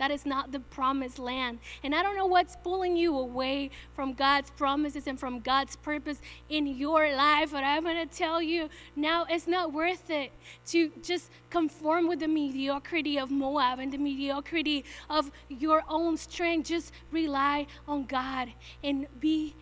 That 0.00 0.10
is 0.10 0.24
not 0.24 0.50
the 0.50 0.60
promised 0.60 1.18
land. 1.18 1.58
And 1.84 1.94
I 1.94 2.02
don't 2.02 2.16
know 2.16 2.24
what's 2.24 2.56
pulling 2.56 2.96
you 2.96 3.18
away 3.18 3.68
from 3.92 4.14
God's 4.14 4.50
promises 4.50 5.06
and 5.06 5.20
from 5.20 5.40
God's 5.40 5.76
purpose 5.76 6.22
in 6.48 6.66
your 6.66 7.14
life, 7.14 7.52
but 7.52 7.64
I'm 7.64 7.82
going 7.82 8.08
to 8.08 8.16
tell 8.16 8.40
you 8.40 8.70
now 8.96 9.26
it's 9.28 9.46
not 9.46 9.74
worth 9.74 10.08
it 10.08 10.32
to 10.68 10.90
just 11.02 11.30
conform 11.50 12.08
with 12.08 12.20
the 12.20 12.28
mediocrity 12.28 13.18
of 13.18 13.30
Moab 13.30 13.78
and 13.78 13.92
the 13.92 13.98
mediocrity 13.98 14.86
of 15.10 15.30
your 15.50 15.84
own 15.86 16.16
strength. 16.16 16.68
Just 16.68 16.94
rely 17.10 17.66
on 17.86 18.06
God 18.06 18.48
and 18.82 19.06
be 19.20 19.54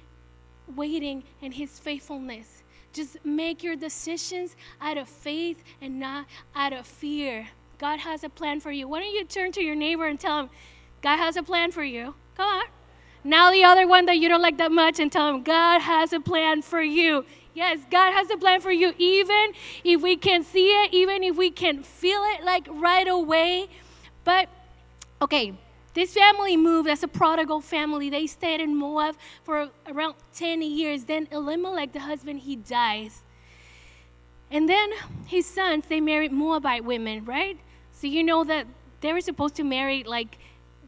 waiting 0.76 1.24
in 1.42 1.50
His 1.50 1.80
faithfulness. 1.80 2.62
Just 2.92 3.16
make 3.24 3.64
your 3.64 3.74
decisions 3.74 4.54
out 4.80 4.98
of 4.98 5.08
faith 5.08 5.64
and 5.80 5.98
not 5.98 6.26
out 6.54 6.72
of 6.72 6.86
fear. 6.86 7.48
God 7.78 8.00
has 8.00 8.24
a 8.24 8.28
plan 8.28 8.60
for 8.60 8.72
you. 8.72 8.88
Why 8.88 9.00
don't 9.00 9.14
you 9.14 9.24
turn 9.24 9.52
to 9.52 9.62
your 9.62 9.74
neighbor 9.76 10.06
and 10.06 10.18
tell 10.18 10.40
him, 10.40 10.50
God 11.00 11.18
has 11.18 11.36
a 11.36 11.42
plan 11.42 11.70
for 11.70 11.84
you? 11.84 12.14
Come 12.36 12.46
on. 12.46 12.64
Now, 13.24 13.50
the 13.50 13.64
other 13.64 13.86
one 13.86 14.06
that 14.06 14.18
you 14.18 14.28
don't 14.28 14.42
like 14.42 14.58
that 14.58 14.72
much, 14.72 15.00
and 15.00 15.10
tell 15.10 15.28
him, 15.28 15.42
God 15.42 15.80
has 15.80 16.12
a 16.12 16.20
plan 16.20 16.62
for 16.62 16.82
you. 16.82 17.24
Yes, 17.54 17.80
God 17.90 18.12
has 18.12 18.30
a 18.30 18.36
plan 18.36 18.60
for 18.60 18.70
you, 18.70 18.94
even 18.98 19.52
if 19.84 20.00
we 20.02 20.16
can 20.16 20.44
see 20.44 20.68
it, 20.68 20.94
even 20.94 21.22
if 21.22 21.36
we 21.36 21.50
can 21.50 21.82
feel 21.82 22.22
it 22.34 22.44
like 22.44 22.66
right 22.70 23.06
away. 23.06 23.68
But, 24.24 24.48
okay, 25.20 25.54
this 25.94 26.14
family 26.14 26.56
moved 26.56 26.88
as 26.88 27.02
a 27.02 27.08
prodigal 27.08 27.60
family. 27.60 28.08
They 28.10 28.26
stayed 28.28 28.60
in 28.60 28.76
Moab 28.76 29.16
for 29.42 29.68
around 29.86 30.14
10 30.34 30.62
years. 30.62 31.04
Then 31.04 31.28
Elimelech, 31.32 31.92
the 31.92 32.00
husband, 32.00 32.40
he 32.40 32.56
dies. 32.56 33.22
And 34.50 34.68
then 34.68 34.90
his 35.26 35.44
sons, 35.44 35.86
they 35.88 36.00
married 36.00 36.32
Moabite 36.32 36.84
women, 36.84 37.24
right? 37.24 37.58
So 38.00 38.06
you 38.06 38.22
know 38.22 38.44
that 38.44 38.66
they 39.00 39.12
were 39.12 39.20
supposed 39.20 39.56
to 39.56 39.64
marry 39.64 40.04
like 40.04 40.38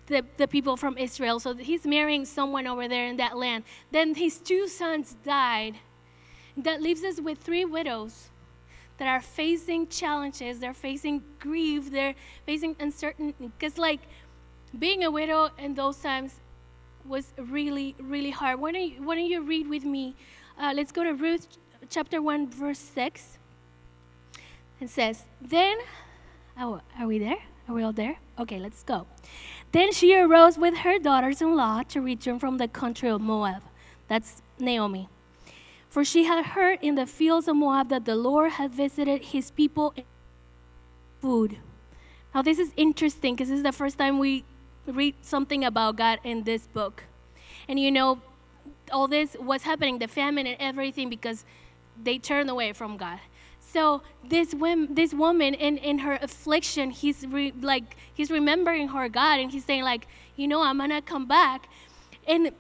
the, 0.07 0.25
the 0.37 0.47
people 0.47 0.77
from 0.77 0.97
Israel. 0.97 1.41
So 1.41 1.55
he's 1.55 1.85
marrying 1.85 2.25
someone 2.25 2.69
over 2.69 2.87
there 2.87 3.07
in 3.07 3.17
that 3.17 3.37
land. 3.37 3.65
Then 3.91 4.15
his 4.15 4.39
two 4.39 4.69
sons 4.69 5.17
died. 5.25 5.75
That 6.57 6.81
leaves 6.81 7.03
us 7.03 7.21
with 7.21 7.39
three 7.39 7.65
widows 7.65 8.29
that 8.99 9.09
are 9.09 9.21
facing 9.21 9.89
challenges. 9.89 10.61
They're 10.61 10.73
facing 10.73 11.25
grief. 11.41 11.91
They're 11.91 12.15
facing 12.47 12.77
uncertainty. 12.79 13.51
Because, 13.59 13.77
like, 13.77 14.01
being 14.79 15.03
a 15.03 15.11
widow 15.11 15.51
in 15.59 15.75
those 15.75 15.97
times 15.97 16.35
was 17.05 17.33
really, 17.39 17.97
really 17.99 18.31
hard. 18.31 18.61
Why 18.61 18.71
don't 18.71 18.83
you, 18.83 19.03
why 19.03 19.17
don't 19.17 19.25
you 19.25 19.41
read 19.41 19.69
with 19.69 19.85
me? 19.85 20.15
Uh, 20.57 20.73
let's 20.77 20.93
go 20.93 21.03
to 21.03 21.15
Ruth 21.15 21.49
chapter 21.89 22.23
1, 22.23 22.51
verse 22.51 22.79
6. 22.79 23.39
It 24.81 24.91
says, 24.91 25.25
Then, 25.41 25.79
oh, 26.61 26.81
are 26.99 27.07
we 27.07 27.19
there? 27.19 27.39
Are 27.69 27.75
we 27.75 27.83
all 27.83 27.93
there? 27.93 28.19
Okay, 28.39 28.59
let's 28.59 28.83
go. 28.83 29.07
Then 29.73 29.93
she 29.93 30.15
arose 30.15 30.59
with 30.59 30.79
her 30.79 30.99
daughters 30.99 31.41
in 31.41 31.57
law 31.57 31.83
to 31.85 32.01
return 32.01 32.39
from 32.39 32.59
the 32.59 32.69
country 32.69 33.09
of 33.09 33.21
Moab. 33.21 33.63
That's 34.09 34.43
Naomi. 34.59 35.09
For 35.89 36.05
she 36.05 36.25
had 36.25 36.45
heard 36.45 36.79
in 36.83 36.95
the 36.95 37.07
fields 37.07 37.49
of 37.49 37.57
Moab 37.57 37.89
that 37.89 38.05
the 38.05 38.17
Lord 38.17 38.53
had 38.53 38.71
visited 38.71 39.27
his 39.27 39.51
people 39.51 39.95
food. 41.21 41.59
Now, 42.35 42.43
this 42.43 42.59
is 42.59 42.73
interesting 42.77 43.35
because 43.35 43.49
this 43.49 43.59
is 43.59 43.65
the 43.65 43.73
first 43.73 43.99
time 43.99 44.19
we 44.19 44.45
read 44.87 45.15
something 45.23 45.65
about 45.65 45.97
God 45.97 46.19
in 46.25 46.45
this 46.45 46.67
book. 46.67 47.05
And 47.69 47.79
you 47.79 47.91
know, 47.91 48.21
all 48.93 49.09
this 49.09 49.37
was 49.41 49.63
happening, 49.63 49.99
the 49.99 50.09
famine 50.09 50.47
and 50.47 50.57
everything, 50.61 51.09
because 51.09 51.45
they 52.03 52.19
turned 52.19 52.51
away 52.51 52.73
from 52.73 52.97
God. 52.97 53.21
So 53.73 54.03
this 54.29 54.53
woman, 54.55 54.95
this 54.95 55.15
woman 55.15 55.55
in, 55.55 55.77
in 55.79 56.01
her 56.01 56.19
affliction, 56.21 56.91
he's 56.91 57.25
re, 57.27 57.53
like 57.61 57.97
he's 58.13 58.31
remembering 58.31 58.89
her 58.89 59.09
God, 59.09 59.39
and 59.39 59.51
he's 59.53 59.65
saying 59.65 59.85
like, 59.85 60.09
you 60.37 60.49
know, 60.49 60.63
I'm 60.63 60.79
gonna 60.79 61.03
come 61.03 61.27
back. 61.27 61.69
And 62.27 62.53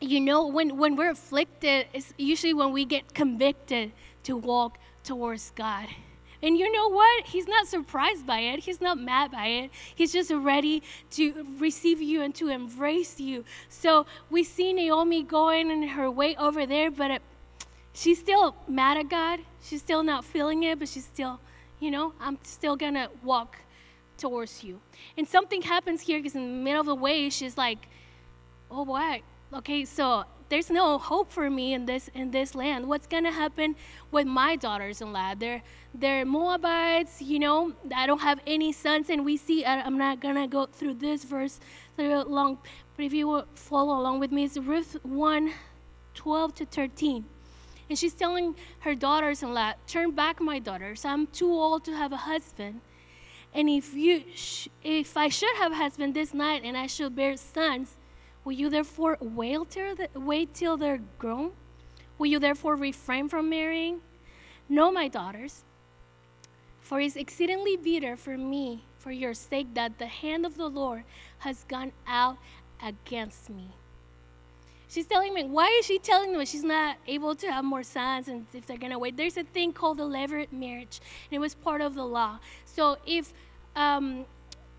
you 0.00 0.20
know, 0.20 0.46
when 0.46 0.78
when 0.78 0.96
we're 0.96 1.10
afflicted, 1.10 1.86
it's 1.92 2.14
usually 2.16 2.54
when 2.54 2.72
we 2.72 2.84
get 2.86 3.12
convicted 3.12 3.92
to 4.24 4.36
walk 4.36 4.78
towards 5.04 5.50
God. 5.50 5.88
And 6.42 6.56
you 6.56 6.72
know 6.72 6.88
what? 6.88 7.26
He's 7.26 7.46
not 7.46 7.66
surprised 7.66 8.26
by 8.26 8.40
it. 8.40 8.60
He's 8.60 8.80
not 8.80 8.98
mad 8.98 9.30
by 9.30 9.46
it. 9.46 9.70
He's 9.94 10.10
just 10.10 10.30
ready 10.30 10.82
to 11.10 11.46
receive 11.58 12.00
you 12.00 12.22
and 12.22 12.34
to 12.36 12.48
embrace 12.48 13.20
you. 13.20 13.44
So 13.68 14.06
we 14.30 14.42
see 14.42 14.72
Naomi 14.72 15.22
going 15.22 15.70
in 15.70 15.82
her 15.88 16.10
way 16.10 16.34
over 16.36 16.64
there, 16.64 16.90
but 16.90 17.20
she's 17.92 18.18
still 18.18 18.54
mad 18.68 18.96
at 18.96 19.08
God. 19.08 19.40
She's 19.62 19.80
still 19.80 20.02
not 20.02 20.24
feeling 20.24 20.62
it, 20.62 20.78
but 20.78 20.88
she's 20.88 21.04
still, 21.04 21.40
you 21.78 21.90
know, 21.90 22.14
I'm 22.20 22.38
still 22.42 22.76
going 22.76 22.94
to 22.94 23.10
walk 23.22 23.56
towards 24.18 24.62
you. 24.62 24.80
And 25.16 25.26
something 25.26 25.62
happens 25.62 26.02
here 26.02 26.18
because 26.18 26.34
in 26.34 26.42
the 26.42 26.64
middle 26.64 26.80
of 26.80 26.86
the 26.86 26.94
way, 26.94 27.30
she's 27.30 27.56
like, 27.56 27.88
oh, 28.70 28.82
what? 28.82 29.22
Okay, 29.52 29.84
so 29.84 30.24
there's 30.50 30.68
no 30.68 30.98
hope 30.98 31.32
for 31.32 31.48
me 31.48 31.72
in 31.74 31.86
this 31.86 32.08
in 32.14 32.30
this 32.32 32.54
land. 32.54 32.86
What's 32.86 33.06
gonna 33.06 33.32
happen 33.32 33.76
with 34.10 34.26
my 34.26 34.56
daughters-in-law? 34.56 35.36
They're 35.38 35.62
they're 35.94 36.24
Moabites, 36.24 37.22
you 37.22 37.38
know. 37.38 37.72
I 37.94 38.06
don't 38.06 38.20
have 38.20 38.40
any 38.46 38.72
sons, 38.72 39.10
and 39.10 39.24
we 39.24 39.36
see. 39.36 39.64
Uh, 39.64 39.82
I'm 39.84 39.96
not 39.96 40.20
gonna 40.20 40.46
go 40.46 40.66
through 40.66 40.94
this 40.94 41.24
verse 41.24 41.60
so 41.96 42.24
long, 42.28 42.58
but 42.96 43.04
if 43.04 43.12
you 43.12 43.44
follow 43.54 43.98
along 43.98 44.20
with 44.20 44.32
me, 44.32 44.44
it's 44.44 44.56
Ruth 44.56 44.96
1, 45.02 45.52
12 46.14 46.54
to 46.56 46.66
13. 46.66 47.24
And 47.90 47.98
she's 47.98 48.14
telling 48.14 48.54
her 48.80 48.94
daughters-in-law, 48.94 49.74
"Turn 49.86 50.12
back, 50.12 50.40
my 50.40 50.58
daughters. 50.58 51.04
I'm 51.04 51.26
too 51.26 51.52
old 51.52 51.84
to 51.84 51.92
have 51.94 52.12
a 52.12 52.22
husband." 52.32 52.80
And 53.52 53.68
if 53.68 53.92
you, 53.94 54.24
sh- 54.34 54.68
if 54.82 55.16
I 55.16 55.28
should 55.28 55.56
have 55.56 55.72
a 55.72 55.74
husband 55.74 56.14
this 56.14 56.32
night, 56.32 56.62
and 56.64 56.76
I 56.78 56.86
should 56.86 57.14
bear 57.14 57.36
sons, 57.36 57.96
Will 58.44 58.52
you 58.52 58.70
therefore 58.70 59.18
wait 59.20 59.70
till, 59.70 59.94
the, 59.94 60.08
wait 60.14 60.54
till 60.54 60.76
they're 60.76 61.02
grown? 61.18 61.52
Will 62.18 62.26
you 62.26 62.38
therefore 62.38 62.74
refrain 62.74 63.28
from 63.28 63.50
marrying? 63.50 64.00
No, 64.68 64.90
my 64.90 65.08
daughters, 65.08 65.64
for 66.80 67.00
it 67.00 67.06
is 67.06 67.16
exceedingly 67.16 67.76
bitter 67.76 68.16
for 68.16 68.38
me, 68.38 68.84
for 68.98 69.10
your 69.10 69.34
sake, 69.34 69.74
that 69.74 69.98
the 69.98 70.06
hand 70.06 70.46
of 70.46 70.56
the 70.56 70.68
Lord 70.68 71.04
has 71.38 71.64
gone 71.64 71.92
out 72.06 72.38
against 72.82 73.50
me. 73.50 73.70
She's 74.90 75.06
telling 75.06 75.32
me, 75.32 75.44
why 75.44 75.68
is 75.78 75.86
she 75.86 76.00
telling 76.00 76.36
me 76.36 76.44
she's 76.44 76.64
not 76.64 76.96
able 77.06 77.36
to 77.36 77.52
have 77.52 77.64
more 77.64 77.84
sons 77.84 78.26
and 78.26 78.44
if 78.52 78.66
they're 78.66 78.76
going 78.76 78.90
to 78.90 78.98
wait? 78.98 79.16
There's 79.16 79.36
a 79.36 79.44
thing 79.44 79.72
called 79.72 79.98
the 79.98 80.04
levirate 80.04 80.52
marriage, 80.52 81.00
and 81.30 81.36
it 81.36 81.38
was 81.38 81.54
part 81.54 81.80
of 81.80 81.94
the 81.94 82.04
law. 82.04 82.40
So 82.64 82.96
if 83.06 83.32
um, 83.76 84.24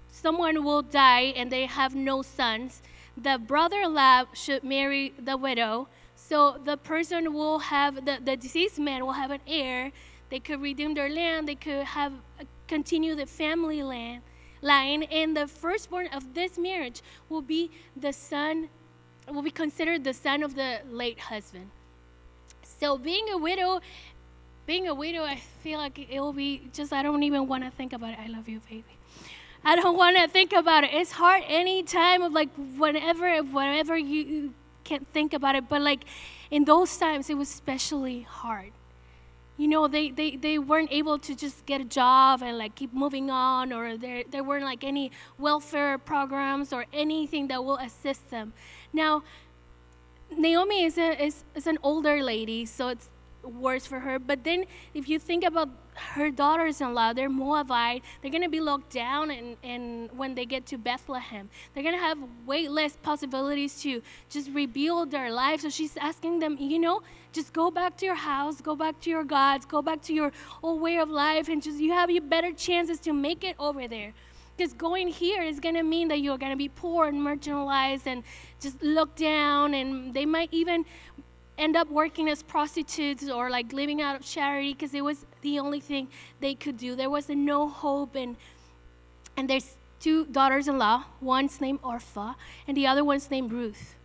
someone 0.10 0.65
will 0.65 0.82
die 0.82 1.34
and 1.38 1.50
they 1.50 1.65
have 1.65 1.96
no 1.96 2.22
sons, 2.24 2.82
the 3.15 3.38
brother-in-law 3.38 4.25
should 4.34 4.65
marry 4.65 5.13
the 5.18 5.38
widow. 5.38 5.88
So 6.15 6.60
the 6.62 6.75
person 6.75 7.34
will 7.34 7.60
have, 7.60 8.03
the, 8.03 8.20
the 8.22 8.36
deceased 8.36 8.80
man 8.80 9.06
will 9.06 9.13
have 9.13 9.32
an 9.32 9.41
heir. 9.48 9.94
They 10.30 10.39
could 10.39 10.62
redeem 10.62 10.94
their 10.94 11.10
land. 11.10 11.48
They 11.48 11.56
could 11.56 11.86
have, 11.86 12.12
uh, 12.38 12.44
continue 12.68 13.15
the 13.15 13.25
family 13.25 13.82
land, 13.82 14.24
line. 14.62 15.03
And 15.03 15.38
the 15.38 15.48
firstborn 15.48 16.08
of 16.08 16.34
this 16.34 16.58
marriage 16.58 17.01
will 17.30 17.41
be 17.41 17.72
the 17.96 18.12
son, 18.12 18.68
will 19.28 19.42
be 19.42 19.51
considered 19.51 20.04
the 20.04 20.13
son 20.13 20.44
of 20.44 20.56
the 20.56 20.80
late 20.90 21.20
husband. 21.20 21.70
So 22.63 22.98
being 22.98 23.30
a 23.30 23.38
widow, 23.38 23.82
being 24.66 24.88
a 24.88 24.94
widow, 24.96 25.24
I 25.24 25.36
feel 25.63 25.80
like 25.80 26.00
it 26.00 26.20
will 26.20 26.34
be 26.34 26.70
just, 26.74 26.92
I 26.94 27.04
don't 27.04 27.24
even 27.24 27.48
want 27.48 27.63
to 27.63 27.72
think 27.72 27.94
about 27.94 28.12
it. 28.13 28.20
I 28.20 28.28
love 28.28 28.50
you, 28.50 28.62
baby. 28.70 28.98
I 29.63 29.75
don't 29.75 29.96
want 29.96 30.18
to 30.18 30.28
think 30.28 30.54
about 30.54 30.84
it. 30.84 30.92
It's 30.94 31.12
hard 31.12 31.44
any 31.48 31.84
time 31.84 32.24
of 32.24 32.34
like 32.34 32.50
whenever, 32.78 33.38
whatever 33.44 33.98
you 33.98 34.54
can't 34.84 35.08
think 35.13 35.34
about 35.34 35.56
it. 35.56 35.70
But 35.70 35.82
like 35.82 36.06
in 36.50 36.66
those 36.66 36.98
times, 36.98 37.30
it 37.30 37.38
was 37.38 37.50
especially 37.50 38.22
hard. 38.22 38.72
you 39.62 39.68
know, 39.68 39.88
they, 39.88 40.10
they, 40.10 40.36
they 40.38 40.58
weren't 40.58 40.92
able 40.92 41.20
to 41.20 41.36
just 41.36 41.68
get 41.68 41.82
a 41.82 41.84
job 41.84 42.42
and 42.42 42.58
like 42.58 42.74
keep 42.74 42.92
moving 42.94 43.30
on, 43.30 43.72
or 43.72 43.96
there, 43.96 44.24
there 44.32 44.44
weren't 44.44 44.66
like 44.66 44.84
any 44.84 45.12
welfare 45.38 46.00
programs 46.00 46.74
or 46.74 46.88
anything 46.92 47.48
that 47.50 47.63
will 47.63 47.78
assist 47.78 48.32
them. 48.32 48.54
Now, 48.93 49.24
Naomi 50.36 50.83
is, 50.83 50.98
a, 50.98 51.24
is, 51.24 51.43
is 51.55 51.67
an 51.67 51.77
older 51.83 52.24
lady, 52.24 52.65
so 52.65 52.88
it's 52.89 53.10
worse 53.43 53.86
for 53.86 54.00
her. 54.00 54.19
But 54.19 54.43
then, 54.43 54.65
if 54.93 55.10
you 55.10 55.19
think 55.19 55.43
about 55.43 55.69
her 55.95 56.31
daughters-in-law, 56.31 57.13
they're 57.13 57.29
Moabite. 57.29 58.03
They're 58.21 58.31
gonna 58.31 58.50
be 58.50 58.62
locked 58.62 58.93
down, 58.93 59.31
and, 59.31 59.57
and 59.63 60.10
when 60.17 60.36
they 60.36 60.45
get 60.45 60.65
to 60.67 60.77
Bethlehem, 60.77 61.50
they're 61.74 61.83
gonna 61.83 61.98
have 61.98 62.17
way 62.45 62.67
less 62.67 62.95
possibilities 63.01 63.81
to 63.81 64.01
just 64.29 64.50
rebuild 64.51 65.12
their 65.12 65.31
lives. 65.31 65.63
So 65.63 65.69
she's 65.69 65.98
asking 65.98 66.39
them, 66.39 66.57
you 66.60 66.79
know, 66.79 67.01
just 67.33 67.53
go 67.53 67.71
back 67.71 67.98
to 67.98 68.05
your 68.05 68.15
house, 68.15 68.62
go 68.62 68.75
back 68.75 69.00
to 69.01 69.10
your 69.10 69.24
gods, 69.24 69.65
go 69.65 69.81
back 69.81 70.01
to 70.03 70.13
your 70.13 70.31
old 70.63 70.81
way 70.81 70.98
of 70.98 71.10
life, 71.10 71.50
and 71.50 71.62
just 71.62 71.79
you 71.79 71.91
have 71.91 72.10
your 72.10 72.24
better 72.24 72.51
chances 72.51 73.00
to 73.01 73.13
make 73.13 73.43
it 73.43 73.55
over 73.60 73.88
there. 73.88 74.13
Because 74.57 74.74
going 74.74 75.07
here 75.07 75.41
is 75.41 75.60
going 75.60 75.75
to 75.75 75.81
mean 75.81 76.10
that 76.10 76.19
you're 76.19 76.38
going 76.38 76.51
to 76.51 76.57
be 76.57 76.69
poor 76.69 77.07
and 77.07 77.17
marginalized 77.17 78.05
and 78.05 78.21
just 78.62 78.82
looked 78.82 79.18
down, 79.18 79.74
and 79.74 80.13
they 80.13 80.25
might 80.25 80.50
even 80.51 80.86
end 81.58 81.75
up 81.75 81.89
working 81.89 82.30
as 82.30 82.41
prostitutes 82.41 83.30
or 83.30 83.50
like 83.50 83.74
living 83.74 84.01
out 84.01 84.15
of 84.15 84.24
charity 84.24 84.74
because 84.74 84.94
it 84.94 85.03
was 85.03 85.25
the 85.41 85.60
only 85.60 85.80
thing 85.80 86.08
they 86.39 86.56
could 86.56 86.77
do. 86.77 86.96
There 86.96 87.10
was 87.10 87.30
no 87.30 87.68
hope, 87.68 88.15
and 88.15 88.36
and 89.38 89.50
there's 89.50 89.77
two 90.00 90.25
daughters-in-law. 90.25 91.03
One's 91.22 91.62
named 91.62 91.82
Orpha, 91.82 92.36
and 92.68 92.75
the 92.75 92.88
other 92.88 93.03
one's 93.03 93.30
named 93.30 93.51
Ruth. 93.51 93.96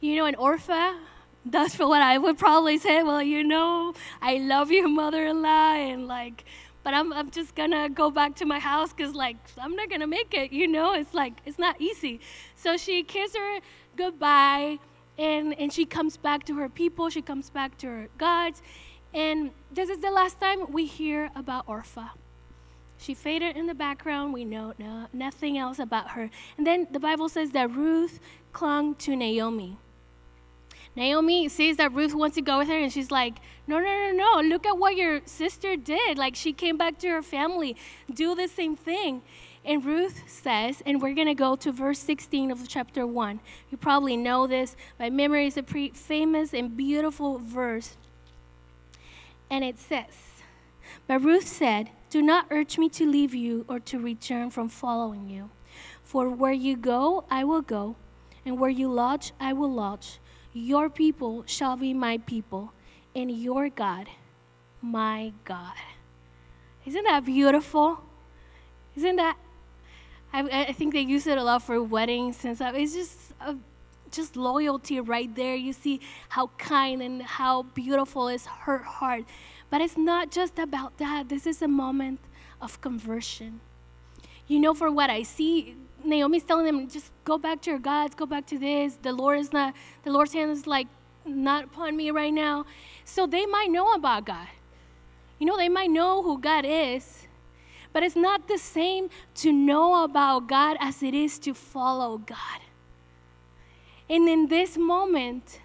You 0.00 0.16
know, 0.16 0.26
and 0.26 0.36
Orpha, 0.36 0.96
that's 1.44 1.74
for 1.74 1.88
what 1.92 2.02
I 2.02 2.18
would 2.18 2.38
probably 2.38 2.78
say. 2.78 3.02
Well, 3.02 3.22
you 3.22 3.42
know, 3.42 3.94
I 4.20 4.36
love 4.38 4.70
you, 4.70 4.88
mother-in-law, 4.88 5.74
and 5.74 6.06
like 6.06 6.44
but 6.88 6.94
I'm, 6.94 7.12
I'm 7.12 7.30
just 7.30 7.54
gonna 7.54 7.90
go 7.90 8.10
back 8.10 8.34
to 8.36 8.46
my 8.46 8.58
house 8.58 8.94
because 8.94 9.14
like 9.14 9.36
i'm 9.60 9.76
not 9.76 9.90
gonna 9.90 10.06
make 10.06 10.32
it 10.32 10.52
you 10.54 10.66
know? 10.66 10.94
It's 10.94 11.12
like 11.12 11.34
it's 11.44 11.58
not 11.58 11.78
easy. 11.78 12.18
So 12.56 12.78
she 12.78 13.02
kisses 13.02 13.36
her 13.36 13.60
goodbye 13.94 14.78
and, 15.18 15.52
and 15.60 15.70
she 15.70 15.84
comes 15.84 16.16
back 16.16 16.44
to 16.44 16.54
her 16.54 16.70
people 16.70 17.10
she 17.10 17.20
comes 17.20 17.50
back 17.50 17.76
to 17.82 17.88
her 17.88 18.08
gods. 18.16 18.62
And 19.12 19.50
this 19.70 19.90
is 19.90 19.98
the 19.98 20.10
last 20.10 20.40
time 20.40 20.72
we 20.72 20.86
hear 20.86 21.30
about 21.36 21.66
orpha. 21.66 22.08
She 22.96 23.12
faded 23.12 23.54
in 23.54 23.66
the 23.66 23.74
background 23.74 24.32
we 24.32 24.46
know 24.46 24.72
no, 24.78 25.08
nothing 25.12 25.58
else 25.58 25.78
about 25.78 26.12
her. 26.12 26.30
And 26.56 26.66
then 26.66 26.86
the 26.90 27.00
bible 27.00 27.28
says 27.28 27.50
that 27.50 27.70
ruth 27.70 28.18
clung 28.54 28.94
to 28.94 29.14
naomi 29.14 29.76
Naomi 30.98 31.48
sees 31.48 31.76
that 31.76 31.92
Ruth 31.92 32.12
wants 32.12 32.34
to 32.34 32.42
go 32.42 32.58
with 32.58 32.66
her, 32.66 32.76
and 32.76 32.92
she's 32.92 33.12
like, 33.12 33.38
No, 33.68 33.78
no, 33.78 33.84
no, 33.84 34.10
no. 34.10 34.48
Look 34.48 34.66
at 34.66 34.76
what 34.76 34.96
your 34.96 35.20
sister 35.26 35.76
did. 35.76 36.18
Like, 36.18 36.34
she 36.34 36.52
came 36.52 36.76
back 36.76 36.98
to 36.98 37.08
her 37.08 37.22
family. 37.22 37.76
Do 38.12 38.34
the 38.34 38.48
same 38.48 38.74
thing. 38.74 39.22
And 39.64 39.84
Ruth 39.84 40.24
says, 40.26 40.82
and 40.84 41.00
we're 41.00 41.14
going 41.14 41.28
to 41.28 41.34
go 41.34 41.54
to 41.54 41.70
verse 41.70 42.00
16 42.00 42.50
of 42.50 42.66
chapter 42.66 43.06
1. 43.06 43.38
You 43.70 43.76
probably 43.78 44.16
know 44.16 44.48
this 44.48 44.74
by 44.98 45.08
memory. 45.08 45.46
It's 45.46 45.56
a 45.56 45.62
pretty 45.62 45.90
famous 45.90 46.52
and 46.52 46.76
beautiful 46.76 47.38
verse. 47.38 47.96
And 49.50 49.62
it 49.62 49.78
says, 49.78 50.42
But 51.06 51.22
Ruth 51.22 51.46
said, 51.46 51.90
Do 52.10 52.22
not 52.22 52.46
urge 52.50 52.76
me 52.76 52.88
to 52.90 53.06
leave 53.06 53.34
you 53.34 53.64
or 53.68 53.78
to 53.78 54.00
return 54.00 54.50
from 54.50 54.68
following 54.68 55.28
you. 55.28 55.50
For 56.02 56.28
where 56.28 56.52
you 56.52 56.76
go, 56.76 57.24
I 57.30 57.44
will 57.44 57.62
go, 57.62 57.94
and 58.44 58.58
where 58.58 58.70
you 58.70 58.90
lodge, 58.90 59.32
I 59.38 59.52
will 59.52 59.72
lodge. 59.72 60.18
Your 60.58 60.90
people 60.90 61.44
shall 61.46 61.76
be 61.76 61.94
my 61.94 62.18
people, 62.18 62.72
and 63.14 63.30
your 63.30 63.68
God, 63.68 64.08
my 64.82 65.32
God. 65.44 65.74
Isn't 66.84 67.04
that 67.04 67.24
beautiful? 67.24 68.00
Isn't 68.96 69.16
that? 69.16 69.36
I, 70.32 70.66
I 70.68 70.72
think 70.72 70.94
they 70.94 71.00
use 71.00 71.28
it 71.28 71.38
a 71.38 71.44
lot 71.44 71.62
for 71.62 71.80
weddings 71.80 72.44
and 72.44 72.56
stuff. 72.56 72.74
It's 72.74 72.92
just 72.92 73.32
a, 73.40 73.54
just 74.10 74.36
loyalty 74.36 74.98
right 74.98 75.32
there. 75.34 75.54
You 75.54 75.72
see 75.72 76.00
how 76.28 76.48
kind 76.58 77.02
and 77.02 77.22
how 77.22 77.62
beautiful 77.62 78.26
is 78.26 78.46
her 78.46 78.78
heart. 78.78 79.24
But 79.70 79.80
it's 79.80 79.96
not 79.96 80.32
just 80.32 80.58
about 80.58 80.98
that. 80.98 81.28
This 81.28 81.46
is 81.46 81.62
a 81.62 81.68
moment 81.68 82.18
of 82.60 82.80
conversion. 82.80 83.60
You 84.48 84.58
know, 84.58 84.74
for 84.74 84.90
what 84.90 85.08
I 85.08 85.22
see, 85.22 85.76
Naomi's 86.04 86.44
telling 86.44 86.66
them, 86.66 86.88
just 86.88 87.10
go 87.24 87.38
back 87.38 87.60
to 87.62 87.70
your 87.70 87.78
gods, 87.78 88.14
go 88.14 88.26
back 88.26 88.46
to 88.46 88.58
this. 88.58 88.98
The 89.02 89.12
Lord 89.12 89.38
is 89.38 89.52
not, 89.52 89.74
the 90.04 90.10
Lord's 90.10 90.32
hand 90.32 90.50
is 90.50 90.66
like 90.66 90.86
not 91.24 91.64
upon 91.64 91.96
me 91.96 92.10
right 92.10 92.32
now. 92.32 92.66
So 93.04 93.26
they 93.26 93.46
might 93.46 93.70
know 93.70 93.92
about 93.92 94.24
God. 94.24 94.48
You 95.38 95.46
know, 95.46 95.56
they 95.56 95.68
might 95.68 95.90
know 95.90 96.22
who 96.22 96.38
God 96.38 96.64
is, 96.66 97.26
but 97.92 98.02
it's 98.02 98.16
not 98.16 98.48
the 98.48 98.58
same 98.58 99.08
to 99.36 99.52
know 99.52 100.04
about 100.04 100.48
God 100.48 100.76
as 100.80 101.02
it 101.02 101.14
is 101.14 101.38
to 101.40 101.54
follow 101.54 102.18
God. 102.18 102.60
And 104.10 104.28
in 104.28 104.48
this 104.48 104.76
moment, 104.76 105.60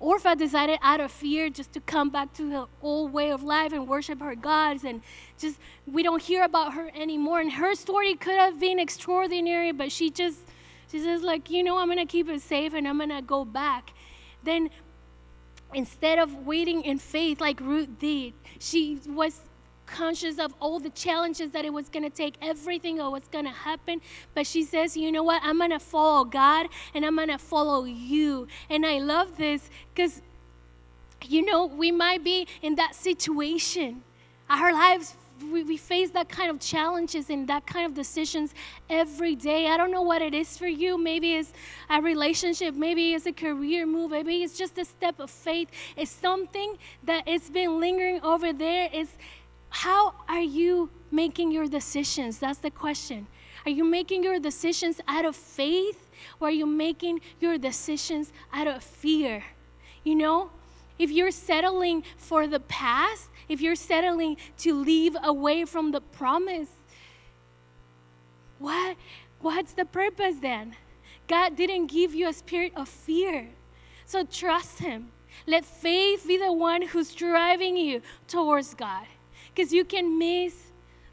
Orpha 0.00 0.36
decided 0.38 0.78
out 0.80 1.00
of 1.00 1.10
fear 1.10 1.50
just 1.50 1.72
to 1.72 1.80
come 1.80 2.08
back 2.10 2.32
to 2.34 2.50
her 2.50 2.66
old 2.82 3.12
way 3.12 3.30
of 3.30 3.42
life 3.42 3.72
and 3.72 3.88
worship 3.88 4.20
her 4.20 4.36
gods 4.36 4.84
and 4.84 5.02
just 5.38 5.58
we 5.86 6.02
don't 6.02 6.22
hear 6.22 6.44
about 6.44 6.74
her 6.74 6.90
anymore. 6.94 7.40
And 7.40 7.52
her 7.52 7.74
story 7.74 8.14
could 8.14 8.38
have 8.38 8.60
been 8.60 8.78
extraordinary 8.78 9.72
but 9.72 9.90
she 9.90 10.10
just 10.10 10.38
she 10.90 11.00
says 11.00 11.22
like 11.22 11.50
you 11.50 11.62
know 11.62 11.78
i'm 11.78 11.88
gonna 11.88 12.06
keep 12.06 12.28
it 12.28 12.40
safe 12.40 12.74
and 12.74 12.86
i'm 12.86 12.98
gonna 12.98 13.22
go 13.22 13.44
back. 13.44 13.92
Then 14.44 14.70
instead 15.74 16.18
of 16.18 16.46
waiting 16.46 16.82
in 16.82 16.98
faith 16.98 17.40
like 17.40 17.60
ruth 17.60 17.88
did 17.98 18.32
she 18.58 18.98
was 19.06 19.40
conscious 19.88 20.38
of 20.38 20.54
all 20.60 20.78
the 20.78 20.90
challenges 20.90 21.50
that 21.52 21.64
it 21.64 21.72
was 21.72 21.88
going 21.88 22.04
to 22.04 22.10
take, 22.10 22.34
everything 22.42 22.96
that 22.96 23.10
was 23.10 23.26
going 23.30 23.44
to 23.44 23.50
happen. 23.50 24.00
But 24.34 24.46
she 24.46 24.62
says, 24.62 24.96
you 24.96 25.10
know 25.10 25.22
what? 25.22 25.42
I'm 25.44 25.58
going 25.58 25.70
to 25.70 25.78
follow 25.78 26.24
God 26.24 26.68
and 26.94 27.04
I'm 27.04 27.16
going 27.16 27.28
to 27.28 27.38
follow 27.38 27.84
you. 27.84 28.46
And 28.70 28.84
I 28.86 28.98
love 28.98 29.36
this 29.36 29.70
because, 29.94 30.22
you 31.26 31.44
know, 31.44 31.66
we 31.66 31.90
might 31.90 32.22
be 32.22 32.46
in 32.62 32.76
that 32.76 32.94
situation. 32.94 34.02
Our 34.48 34.72
lives, 34.72 35.14
we, 35.52 35.62
we 35.62 35.76
face 35.76 36.10
that 36.10 36.28
kind 36.28 36.50
of 36.50 36.60
challenges 36.60 37.30
and 37.30 37.48
that 37.48 37.66
kind 37.66 37.86
of 37.86 37.94
decisions 37.94 38.54
every 38.88 39.36
day. 39.36 39.68
I 39.68 39.76
don't 39.76 39.90
know 39.90 40.02
what 40.02 40.22
it 40.22 40.34
is 40.34 40.56
for 40.56 40.66
you. 40.66 40.98
Maybe 40.98 41.34
it's 41.34 41.52
a 41.90 42.00
relationship, 42.00 42.74
maybe 42.74 43.14
it's 43.14 43.26
a 43.26 43.32
career 43.32 43.86
move, 43.86 44.10
maybe 44.10 44.42
it's 44.42 44.56
just 44.56 44.78
a 44.78 44.84
step 44.84 45.20
of 45.20 45.30
faith. 45.30 45.68
It's 45.96 46.10
something 46.10 46.76
that 47.04 47.24
it's 47.26 47.50
been 47.50 47.78
lingering 47.78 48.20
over 48.22 48.52
there. 48.52 48.88
It's 48.92 49.16
how 49.70 50.14
are 50.28 50.40
you 50.40 50.90
making 51.10 51.52
your 51.52 51.66
decisions? 51.66 52.38
That's 52.38 52.58
the 52.58 52.70
question. 52.70 53.26
Are 53.66 53.70
you 53.70 53.84
making 53.84 54.22
your 54.22 54.38
decisions 54.38 55.00
out 55.06 55.24
of 55.24 55.36
faith 55.36 56.08
or 56.40 56.48
are 56.48 56.52
you 56.52 56.66
making 56.66 57.20
your 57.40 57.58
decisions 57.58 58.32
out 58.52 58.66
of 58.66 58.82
fear? 58.82 59.44
You 60.04 60.14
know, 60.14 60.50
if 60.98 61.10
you're 61.10 61.30
settling 61.30 62.02
for 62.16 62.46
the 62.46 62.60
past, 62.60 63.28
if 63.48 63.60
you're 63.60 63.76
settling 63.76 64.36
to 64.58 64.74
leave 64.74 65.16
away 65.22 65.64
from 65.64 65.92
the 65.92 66.00
promise, 66.00 66.70
what 68.58 68.96
what's 69.40 69.72
the 69.72 69.84
purpose 69.84 70.36
then? 70.40 70.74
God 71.28 71.56
didn't 71.56 71.86
give 71.86 72.14
you 72.14 72.28
a 72.28 72.32
spirit 72.32 72.72
of 72.74 72.88
fear. 72.88 73.48
So 74.06 74.24
trust 74.24 74.78
him. 74.78 75.12
Let 75.46 75.64
faith 75.64 76.26
be 76.26 76.38
the 76.38 76.52
one 76.52 76.82
who's 76.82 77.14
driving 77.14 77.76
you 77.76 78.00
towards 78.26 78.74
God 78.74 79.06
because 79.58 79.72
you 79.72 79.84
can 79.84 80.16
miss 80.16 80.54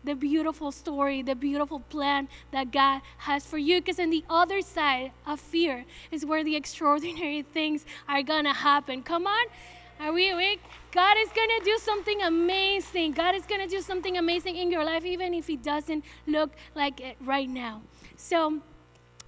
the 0.03 0.13
beautiful 0.13 0.71
story, 0.71 1.23
the 1.23 1.33
beautiful 1.33 1.79
plan 1.79 2.27
that 2.51 2.71
God 2.71 3.01
has 3.17 3.43
for 3.43 3.57
you. 3.57 3.81
Because 3.81 3.99
on 3.99 4.11
the 4.11 4.23
other 4.29 4.61
side 4.61 5.13
of 5.25 5.39
fear 5.39 5.83
is 6.11 6.23
where 6.23 6.43
the 6.43 6.55
extraordinary 6.55 7.41
things 7.53 7.87
are 8.07 8.21
gonna 8.21 8.53
happen. 8.53 9.01
Come 9.01 9.25
on. 9.25 9.47
Are 9.99 10.13
we 10.13 10.29
awake? 10.29 10.61
God 10.91 11.17
is 11.17 11.29
to 11.29 11.61
do 11.63 11.75
something 11.79 12.21
amazing. 12.21 13.13
God 13.13 13.33
is 13.33 13.47
to 13.47 13.65
do 13.67 13.81
something 13.81 14.15
amazing 14.15 14.57
in 14.57 14.69
your 14.69 14.83
life, 14.83 15.05
even 15.05 15.33
if 15.33 15.49
it 15.49 15.63
doesn't 15.63 16.05
look 16.27 16.51
like 16.75 17.01
it 17.01 17.17
right 17.21 17.49
now. 17.49 17.81
So, 18.15 18.61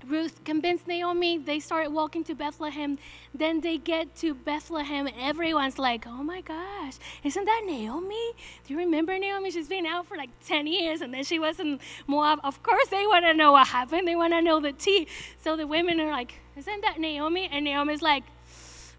Ruth 0.05 0.43
convinced 0.43 0.87
Naomi. 0.87 1.37
They 1.37 1.59
started 1.59 1.91
walking 1.91 2.23
to 2.25 2.35
Bethlehem. 2.35 2.97
Then 3.33 3.61
they 3.61 3.77
get 3.77 4.15
to 4.17 4.33
Bethlehem, 4.33 5.07
everyone's 5.19 5.77
like, 5.77 6.05
oh 6.07 6.23
my 6.23 6.41
gosh, 6.41 6.95
isn't 7.23 7.45
that 7.45 7.63
Naomi? 7.65 8.33
Do 8.65 8.73
you 8.73 8.79
remember 8.79 9.17
Naomi? 9.17 9.51
She's 9.51 9.67
been 9.67 9.85
out 9.85 10.05
for 10.07 10.15
like 10.15 10.29
10 10.45 10.67
years, 10.67 11.01
and 11.01 11.13
then 11.13 11.23
she 11.23 11.39
was 11.39 11.59
in 11.59 11.79
Moab. 12.07 12.39
Of 12.43 12.63
course, 12.63 12.87
they 12.89 13.05
want 13.05 13.25
to 13.25 13.33
know 13.33 13.51
what 13.51 13.67
happened. 13.67 14.07
They 14.07 14.15
want 14.15 14.33
to 14.33 14.41
know 14.41 14.59
the 14.59 14.71
tea. 14.71 15.07
So 15.41 15.55
the 15.55 15.67
women 15.67 15.99
are 15.99 16.11
like, 16.11 16.39
isn't 16.55 16.81
that 16.81 16.99
Naomi? 16.99 17.49
And 17.51 17.65
Naomi's 17.65 18.01
like, 18.01 18.23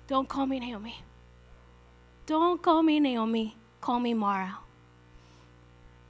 don't 0.06 0.28
call 0.28 0.46
me 0.46 0.61
Naomi. 0.61 1.02
Don't 2.26 2.61
call 2.61 2.82
me 2.82 3.00
Naomi. 3.00 3.56
Call 3.80 4.00
me 4.00 4.14
Mara. 4.14 4.58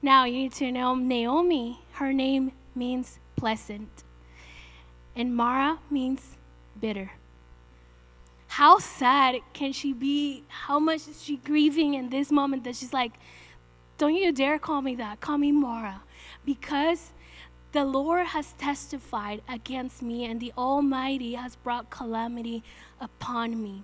Now 0.03 0.25
you 0.25 0.35
need 0.35 0.53
to 0.55 0.71
know 0.71 0.95
Naomi, 0.95 1.81
her 1.93 2.13
name 2.13 2.53
means 2.75 3.19
pleasant 3.37 4.05
and 5.19 5.35
Mara 5.35 5.81
means 5.91 6.39
bitter. 6.81 7.11
how 8.47 8.79
sad 8.79 9.37
can 9.53 9.73
she 9.73 9.93
be? 9.93 10.45
How 10.49 10.79
much 10.79 11.07
is 11.07 11.23
she 11.23 11.37
grieving 11.37 11.95
in 11.95 12.09
this 12.09 12.31
moment 12.33 12.65
that 12.65 12.77
she's 12.77 12.95
like, 12.95 13.13
don't 13.99 14.15
you 14.15 14.33
dare 14.33 14.59
call 14.59 14.81
me 14.81 14.95
that. 14.97 15.21
Call 15.21 15.39
me 15.39 15.53
Mara. 15.53 16.03
Because 16.47 17.13
the 17.73 17.85
Lord 17.85 18.29
has 18.29 18.55
testified 18.55 19.43
against 19.49 20.03
me, 20.03 20.25
and 20.25 20.41
the 20.41 20.53
Almighty 20.57 21.35
has 21.35 21.57
brought 21.57 21.91
calamity 21.91 22.63
upon 23.01 23.63
me. 23.63 23.83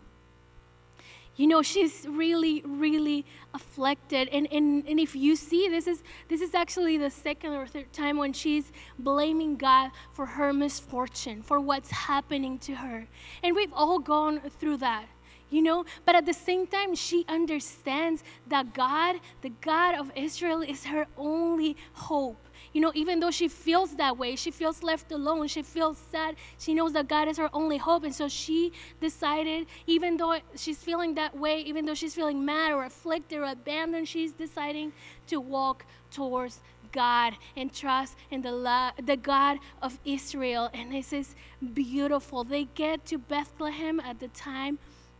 You 1.36 1.48
know, 1.48 1.62
she's 1.62 2.06
really, 2.08 2.62
really 2.64 3.26
afflicted. 3.54 4.28
And, 4.28 4.46
and, 4.52 4.86
and 4.86 5.00
if 5.00 5.16
you 5.16 5.34
see, 5.34 5.68
this 5.68 5.86
is, 5.86 6.02
this 6.28 6.40
is 6.40 6.54
actually 6.54 6.96
the 6.96 7.10
second 7.10 7.54
or 7.54 7.66
third 7.66 7.92
time 7.92 8.16
when 8.16 8.32
she's 8.32 8.70
blaming 8.98 9.56
God 9.56 9.90
for 10.12 10.26
her 10.26 10.52
misfortune, 10.52 11.42
for 11.42 11.58
what's 11.58 11.90
happening 11.90 12.58
to 12.60 12.76
her. 12.76 13.08
And 13.42 13.56
we've 13.56 13.72
all 13.72 13.98
gone 13.98 14.40
through 14.58 14.78
that 14.78 15.06
you 15.50 15.60
know 15.60 15.84
but 16.06 16.14
at 16.14 16.24
the 16.24 16.32
same 16.32 16.66
time 16.66 16.94
she 16.94 17.24
understands 17.28 18.24
that 18.46 18.72
god 18.72 19.16
the 19.42 19.50
god 19.60 19.94
of 19.94 20.10
israel 20.16 20.62
is 20.62 20.84
her 20.84 21.06
only 21.18 21.76
hope 21.92 22.48
you 22.74 22.80
know, 22.80 22.92
even 22.94 23.20
though 23.20 23.30
she 23.30 23.48
feels 23.48 23.94
that 23.96 24.18
way, 24.18 24.34
she 24.36 24.50
feels 24.50 24.82
left 24.82 25.12
alone, 25.12 25.46
she 25.46 25.62
feels 25.62 25.96
sad, 26.10 26.34
she 26.58 26.74
knows 26.74 26.92
that 26.92 27.08
God 27.08 27.28
is 27.28 27.38
her 27.38 27.48
only 27.54 27.78
hope. 27.78 28.02
And 28.02 28.14
so 28.14 28.28
she 28.28 28.72
decided, 29.00 29.66
even 29.86 30.16
though 30.16 30.38
she's 30.56 30.78
feeling 30.78 31.14
that 31.14 31.38
way, 31.38 31.60
even 31.60 31.86
though 31.86 31.94
she's 31.94 32.14
feeling 32.14 32.44
mad 32.44 32.72
or 32.72 32.84
afflicted 32.84 33.38
or 33.38 33.44
abandoned, 33.44 34.08
she's 34.08 34.32
deciding 34.32 34.92
to 35.28 35.40
walk 35.40 35.86
towards 36.10 36.60
God 36.90 37.34
and 37.56 37.72
trust 37.72 38.16
in 38.30 38.42
the, 38.42 38.52
la- 38.52 38.92
the 39.02 39.16
God 39.16 39.58
of 39.80 39.98
Israel. 40.04 40.68
And 40.74 40.92
this 40.92 41.12
is 41.12 41.36
beautiful. 41.72 42.42
They 42.42 42.64
get 42.74 43.06
to 43.06 43.18
Bethlehem 43.18 44.00
at 44.00 44.18
the 44.18 44.28
time 44.28 44.78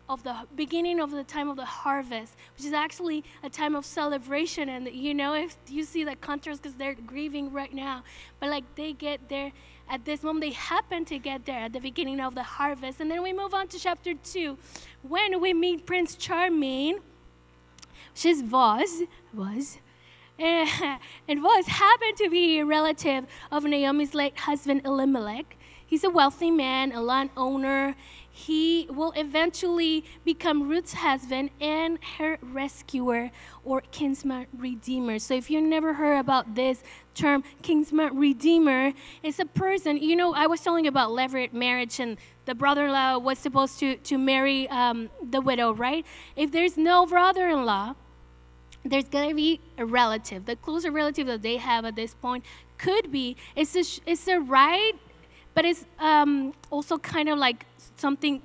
of 0.09 0.23
the 0.23 0.37
beginning 0.55 1.01
of 1.01 1.11
the 1.11 1.25
time 1.25 1.49
of 1.49 1.57
the 1.57 1.65
harvest, 1.65 2.37
which 2.57 2.67
is 2.67 2.73
actually 2.73 3.25
a 3.43 3.49
time 3.49 3.75
of 3.75 3.85
celebration. 3.85 4.69
And 4.69 4.89
you 4.89 5.15
know, 5.15 5.35
if 5.35 5.57
you 5.69 5.85
see 5.85 6.05
the 6.05 6.17
contrast, 6.17 6.63
because 6.63 6.77
they're 6.77 6.95
grieving 6.95 7.53
right 7.53 7.73
now, 7.73 8.03
but 8.41 8.51
like 8.51 8.65
they 8.75 8.93
get 8.93 9.29
there 9.29 9.53
at 9.89 10.05
this 10.05 10.23
moment, 10.23 10.43
they 10.43 10.53
happen 10.53 11.05
to 11.07 11.19
get 11.19 11.47
there 11.47 11.61
at 11.61 11.73
the 11.73 11.81
beginning 11.81 12.21
of 12.21 12.35
the 12.35 12.43
harvest. 12.43 13.01
And 13.01 13.11
then 13.11 13.23
we 13.23 13.33
move 13.33 13.55
on 13.55 13.69
to 13.69 13.79
chapter 13.79 14.15
two, 14.15 14.59
when 15.03 15.41
we 15.41 15.55
meet 15.55 15.87
Prince 15.87 16.17
Charming, 16.17 16.99
which 18.13 18.27
is 18.27 18.43
Boaz, 18.43 19.03
was. 19.33 19.79
Eh, 20.39 20.99
and 21.29 21.43
Boaz 21.43 21.67
happened 21.67 22.17
to 22.19 22.29
be 22.29 22.59
a 22.59 22.65
relative 22.65 23.25
of 23.51 23.65
Naomi's 23.65 24.15
late 24.15 24.37
husband 24.39 24.83
Elimelech. 24.85 25.57
He's 25.87 26.03
a 26.05 26.11
wealthy 26.11 26.51
man, 26.51 26.93
a 26.93 27.01
landowner 27.01 27.95
he 28.37 28.89
will 28.91 29.13
eventually 29.15 30.05
become 30.25 30.69
Ruth's 30.69 30.95
husband 30.95 31.51
and 31.61 32.01
her 32.19 32.37
rescuer 32.43 33.31
or 33.65 33.81
kinsman 33.93 34.49
redeemer. 34.53 35.21
So 35.21 35.35
if 35.35 35.53
you 35.53 35.61
never 35.61 35.95
heard 35.95 36.19
about 36.19 36.57
this 36.57 36.83
term, 37.15 37.45
kinsman 37.63 38.19
redeemer, 38.19 38.93
it's 39.23 39.39
a 39.39 39.45
person, 39.45 39.99
you 39.99 40.17
know, 40.17 40.35
I 40.35 40.49
was 40.49 40.61
telling 40.61 40.85
you 40.85 40.89
about 40.89 41.11
levirate 41.11 41.53
marriage 41.53 42.01
and 42.01 42.19
the 42.45 42.57
brother-in-law 42.57 43.19
was 43.19 43.39
supposed 43.39 43.79
to, 43.79 43.99
to 43.99 44.19
marry 44.19 44.69
um, 44.69 45.11
the 45.23 45.41
widow, 45.41 45.73
right? 45.73 46.05
If 46.35 46.51
there's 46.51 46.77
no 46.77 47.07
brother-in-law, 47.07 47.95
there's 48.85 49.09
going 49.09 49.29
to 49.29 49.37
be 49.37 49.61
a 49.79 49.87
relative. 49.87 50.47
The 50.47 50.57
closer 50.57 50.91
relative 50.91 51.29
that 51.29 51.43
they 51.43 51.59
have 51.59 51.85
at 51.85 51.95
this 51.95 52.15
point 52.15 52.45
could 52.79 53.13
be, 53.13 53.37
it's 53.55 53.77
a, 53.77 54.11
it's 54.11 54.27
a 54.27 54.41
right, 54.41 54.95
but 55.55 55.65
it's 55.65 55.87
um, 56.01 56.53
also 56.71 56.99
kind 56.99 57.29
of 57.29 57.39
like 57.39 57.65
something 58.05 58.43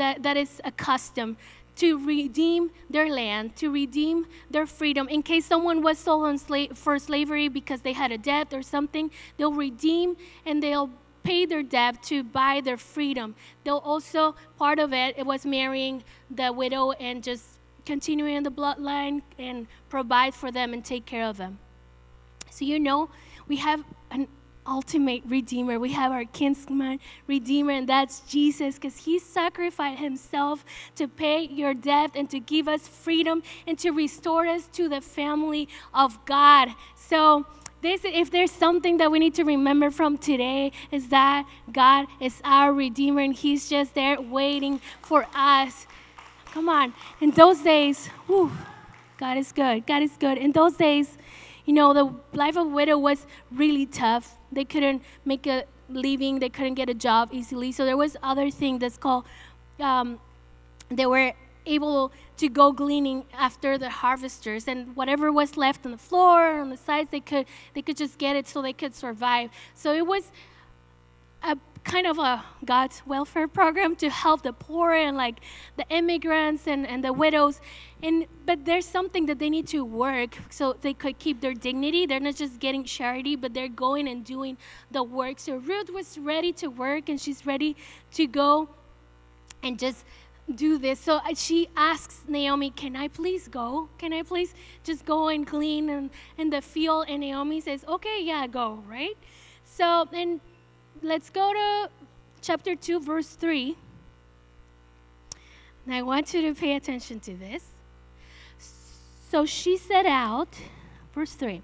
that, 0.00 0.22
that 0.26 0.36
is 0.36 0.60
accustomed 0.70 1.36
to 1.76 1.88
redeem 2.14 2.70
their 2.94 3.08
land, 3.20 3.56
to 3.56 3.66
redeem 3.82 4.26
their 4.50 4.66
freedom. 4.66 5.08
In 5.08 5.22
case 5.22 5.44
someone 5.46 5.78
was 5.88 5.96
sold 5.98 6.24
on 6.30 6.36
sla- 6.38 6.76
for 6.76 6.98
slavery 6.98 7.48
because 7.48 7.80
they 7.80 7.94
had 8.02 8.10
a 8.12 8.18
debt 8.18 8.48
or 8.52 8.62
something, 8.62 9.10
they'll 9.36 9.58
redeem 9.68 10.16
and 10.46 10.62
they'll 10.62 10.90
pay 11.22 11.46
their 11.46 11.62
debt 11.62 12.02
to 12.10 12.22
buy 12.22 12.60
their 12.60 12.76
freedom. 12.76 13.34
They'll 13.64 13.86
also, 13.92 14.36
part 14.58 14.78
of 14.78 14.92
it, 14.92 15.10
it 15.20 15.26
was 15.32 15.46
marrying 15.46 16.04
the 16.30 16.52
widow 16.52 16.92
and 16.92 17.24
just 17.30 17.44
continuing 17.86 18.42
the 18.42 18.54
bloodline 18.60 19.22
and 19.38 19.66
provide 19.88 20.34
for 20.34 20.50
them 20.52 20.74
and 20.74 20.84
take 20.84 21.06
care 21.06 21.26
of 21.32 21.36
them. 21.38 21.58
So, 22.50 22.60
you 22.64 22.78
know, 22.78 23.08
we 23.48 23.56
have 23.56 23.80
ultimate 24.66 25.22
redeemer. 25.26 25.78
We 25.78 25.92
have 25.92 26.12
our 26.12 26.24
kinsman 26.24 27.00
redeemer, 27.26 27.72
and 27.72 27.88
that's 27.88 28.20
Jesus, 28.20 28.76
because 28.76 28.98
he 28.98 29.18
sacrificed 29.18 30.00
himself 30.00 30.64
to 30.96 31.08
pay 31.08 31.46
your 31.46 31.74
debt 31.74 32.12
and 32.14 32.28
to 32.30 32.40
give 32.40 32.68
us 32.68 32.88
freedom 32.88 33.42
and 33.66 33.78
to 33.78 33.90
restore 33.90 34.46
us 34.46 34.66
to 34.72 34.88
the 34.88 35.00
family 35.00 35.68
of 35.92 36.24
God. 36.24 36.70
So, 36.96 37.46
this, 37.82 38.00
if 38.04 38.30
there's 38.30 38.50
something 38.50 38.96
that 38.96 39.10
we 39.10 39.18
need 39.18 39.34
to 39.34 39.44
remember 39.44 39.90
from 39.90 40.16
today, 40.16 40.72
is 40.90 41.08
that 41.08 41.46
God 41.70 42.06
is 42.18 42.40
our 42.42 42.72
Redeemer 42.72 43.20
and 43.20 43.34
He's 43.34 43.68
just 43.68 43.94
there 43.94 44.18
waiting 44.18 44.80
for 45.02 45.26
us. 45.34 45.86
Come 46.46 46.70
on. 46.70 46.94
In 47.20 47.32
those 47.32 47.60
days, 47.60 48.06
whew, 48.26 48.50
God 49.18 49.36
is 49.36 49.52
good. 49.52 49.86
God 49.86 50.02
is 50.02 50.16
good. 50.18 50.38
In 50.38 50.52
those 50.52 50.76
days, 50.76 51.18
you 51.66 51.74
know, 51.74 51.92
the 51.92 52.14
life 52.32 52.56
of 52.56 52.68
widow 52.68 52.96
was 52.96 53.26
really 53.52 53.86
tough 53.86 54.38
they 54.54 54.64
couldn't 54.64 55.02
make 55.24 55.46
a 55.46 55.64
living, 55.88 56.38
they 56.38 56.48
couldn't 56.48 56.74
get 56.74 56.88
a 56.88 56.94
job 56.94 57.30
easily. 57.32 57.72
So 57.72 57.84
there 57.84 57.96
was 57.96 58.16
other 58.22 58.50
thing 58.50 58.78
that's 58.78 58.96
called, 58.96 59.24
um, 59.80 60.18
they 60.88 61.06
were 61.06 61.32
able 61.66 62.12
to 62.36 62.48
go 62.48 62.72
gleaning 62.72 63.24
after 63.32 63.78
the 63.78 63.88
harvesters 63.88 64.68
and 64.68 64.94
whatever 64.96 65.32
was 65.32 65.56
left 65.56 65.86
on 65.86 65.92
the 65.92 65.98
floor 65.98 66.60
on 66.60 66.68
the 66.68 66.76
sides 66.76 67.08
they 67.10 67.20
could 67.20 67.46
they 67.74 67.80
could 67.80 67.96
just 67.96 68.18
get 68.18 68.36
it 68.36 68.46
so 68.46 68.60
they 68.60 68.72
could 68.72 68.94
survive 68.94 69.50
so 69.74 69.94
it 69.94 70.06
was 70.06 70.30
a 71.42 71.56
kind 71.84 72.06
of 72.06 72.18
a 72.18 72.42
God's 72.64 73.02
welfare 73.06 73.46
program 73.46 73.94
to 73.96 74.08
help 74.10 74.42
the 74.42 74.52
poor 74.52 74.92
and 74.92 75.16
like 75.16 75.40
the 75.76 75.86
immigrants 75.90 76.66
and, 76.66 76.86
and 76.86 77.04
the 77.04 77.12
widows. 77.12 77.60
And 78.02 78.26
but 78.46 78.64
there's 78.64 78.86
something 78.86 79.26
that 79.26 79.38
they 79.38 79.50
need 79.50 79.66
to 79.68 79.84
work 79.84 80.38
so 80.50 80.76
they 80.80 80.94
could 80.94 81.18
keep 81.18 81.40
their 81.40 81.54
dignity. 81.54 82.06
They're 82.06 82.20
not 82.20 82.36
just 82.36 82.58
getting 82.58 82.84
charity, 82.84 83.36
but 83.36 83.54
they're 83.54 83.68
going 83.68 84.08
and 84.08 84.24
doing 84.24 84.56
the 84.90 85.02
work. 85.02 85.38
So 85.38 85.56
Ruth 85.56 85.90
was 85.90 86.18
ready 86.18 86.52
to 86.54 86.68
work 86.68 87.08
and 87.08 87.20
she's 87.20 87.46
ready 87.46 87.76
to 88.12 88.26
go 88.26 88.68
and 89.62 89.78
just 89.78 90.04
do 90.54 90.78
this. 90.78 91.00
So 91.00 91.16
uh, 91.16 91.34
she 91.34 91.68
asks 91.76 92.22
Naomi, 92.28 92.70
Can 92.70 92.96
I 92.96 93.08
please 93.08 93.48
go? 93.48 93.88
Can 93.98 94.12
I 94.12 94.22
please 94.22 94.54
just 94.82 95.04
go 95.04 95.28
and 95.28 95.46
glean 95.46 95.88
in, 95.88 96.10
in 96.36 96.50
the 96.50 96.60
field? 96.60 97.06
And 97.08 97.20
Naomi 97.20 97.60
says, 97.60 97.84
Okay, 97.88 98.22
yeah, 98.22 98.46
go, 98.46 98.82
right? 98.88 99.16
So, 99.64 100.06
and 100.12 100.40
let's 101.04 101.28
go 101.28 101.52
to 101.52 101.90
chapter 102.40 102.74
2, 102.74 103.00
verse 103.00 103.28
3. 103.28 103.76
And 105.84 105.94
I 105.94 106.02
want 106.02 106.32
you 106.32 106.40
to 106.42 106.58
pay 106.58 106.76
attention 106.76 107.20
to 107.20 107.34
this. 107.34 107.62
So 109.30 109.44
she 109.44 109.76
set 109.76 110.06
out, 110.06 110.48
verse 111.12 111.34
3. 111.34 111.60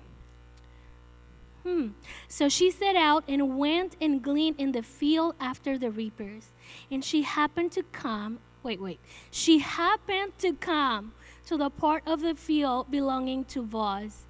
Hmm. 1.64 1.88
So 2.29 2.48
she 2.48 2.70
set 2.70 2.96
out 2.96 3.24
and 3.29 3.59
went 3.59 3.96
and 4.00 4.22
gleaned 4.22 4.57
in 4.59 4.72
the 4.72 4.83
field 4.83 5.35
after 5.40 5.79
the 5.79 5.90
reapers. 5.90 6.48
And 6.90 7.05
she 7.05 7.22
happened 7.22 7.72
to 7.72 7.83
come, 7.92 8.40
wait, 8.62 8.81
wait. 8.81 9.00
She 9.31 9.59
happened 9.59 10.33
to 10.38 10.53
come 10.55 11.12
to 11.46 11.57
the 11.57 11.70
part 11.70 12.03
of 12.07 12.20
the 12.20 12.35
field 12.35 12.90
belonging 12.90 13.44
to 13.46 13.62
Boaz, 13.62 14.26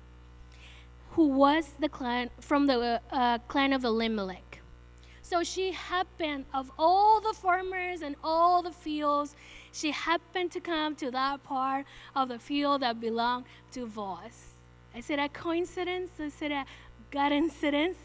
who 1.13 1.27
was 1.27 1.71
the 1.81 1.89
clan 1.89 2.31
from 2.41 2.67
the 2.67 3.01
uh, 3.11 3.39
clan 3.49 3.73
of 3.73 3.85
Elimelech. 3.85 4.50
So 5.31 5.45
she 5.45 5.71
happened, 5.71 6.47
of 6.53 6.73
all 6.77 7.21
the 7.21 7.33
farmers 7.33 8.03
and 8.03 8.17
all 8.25 8.63
the 8.63 8.73
fields, 8.73 9.37
she 9.71 9.93
happened 9.93 10.51
to 10.51 10.61
come 10.61 10.97
to 10.97 11.09
that 11.13 11.45
part 11.45 11.87
of 12.17 12.27
the 12.27 12.41
field 12.41 12.83
that 12.83 13.01
belonged 13.01 13.45
to 13.71 13.87
Boaz. 13.87 14.49
I 14.93 14.99
said, 14.99 15.21
a 15.21 15.29
coincidence? 15.29 16.11
I 16.19 16.31
said, 16.31 16.51
a 16.51 16.65
God 17.13 17.31
incidence? 17.31 17.97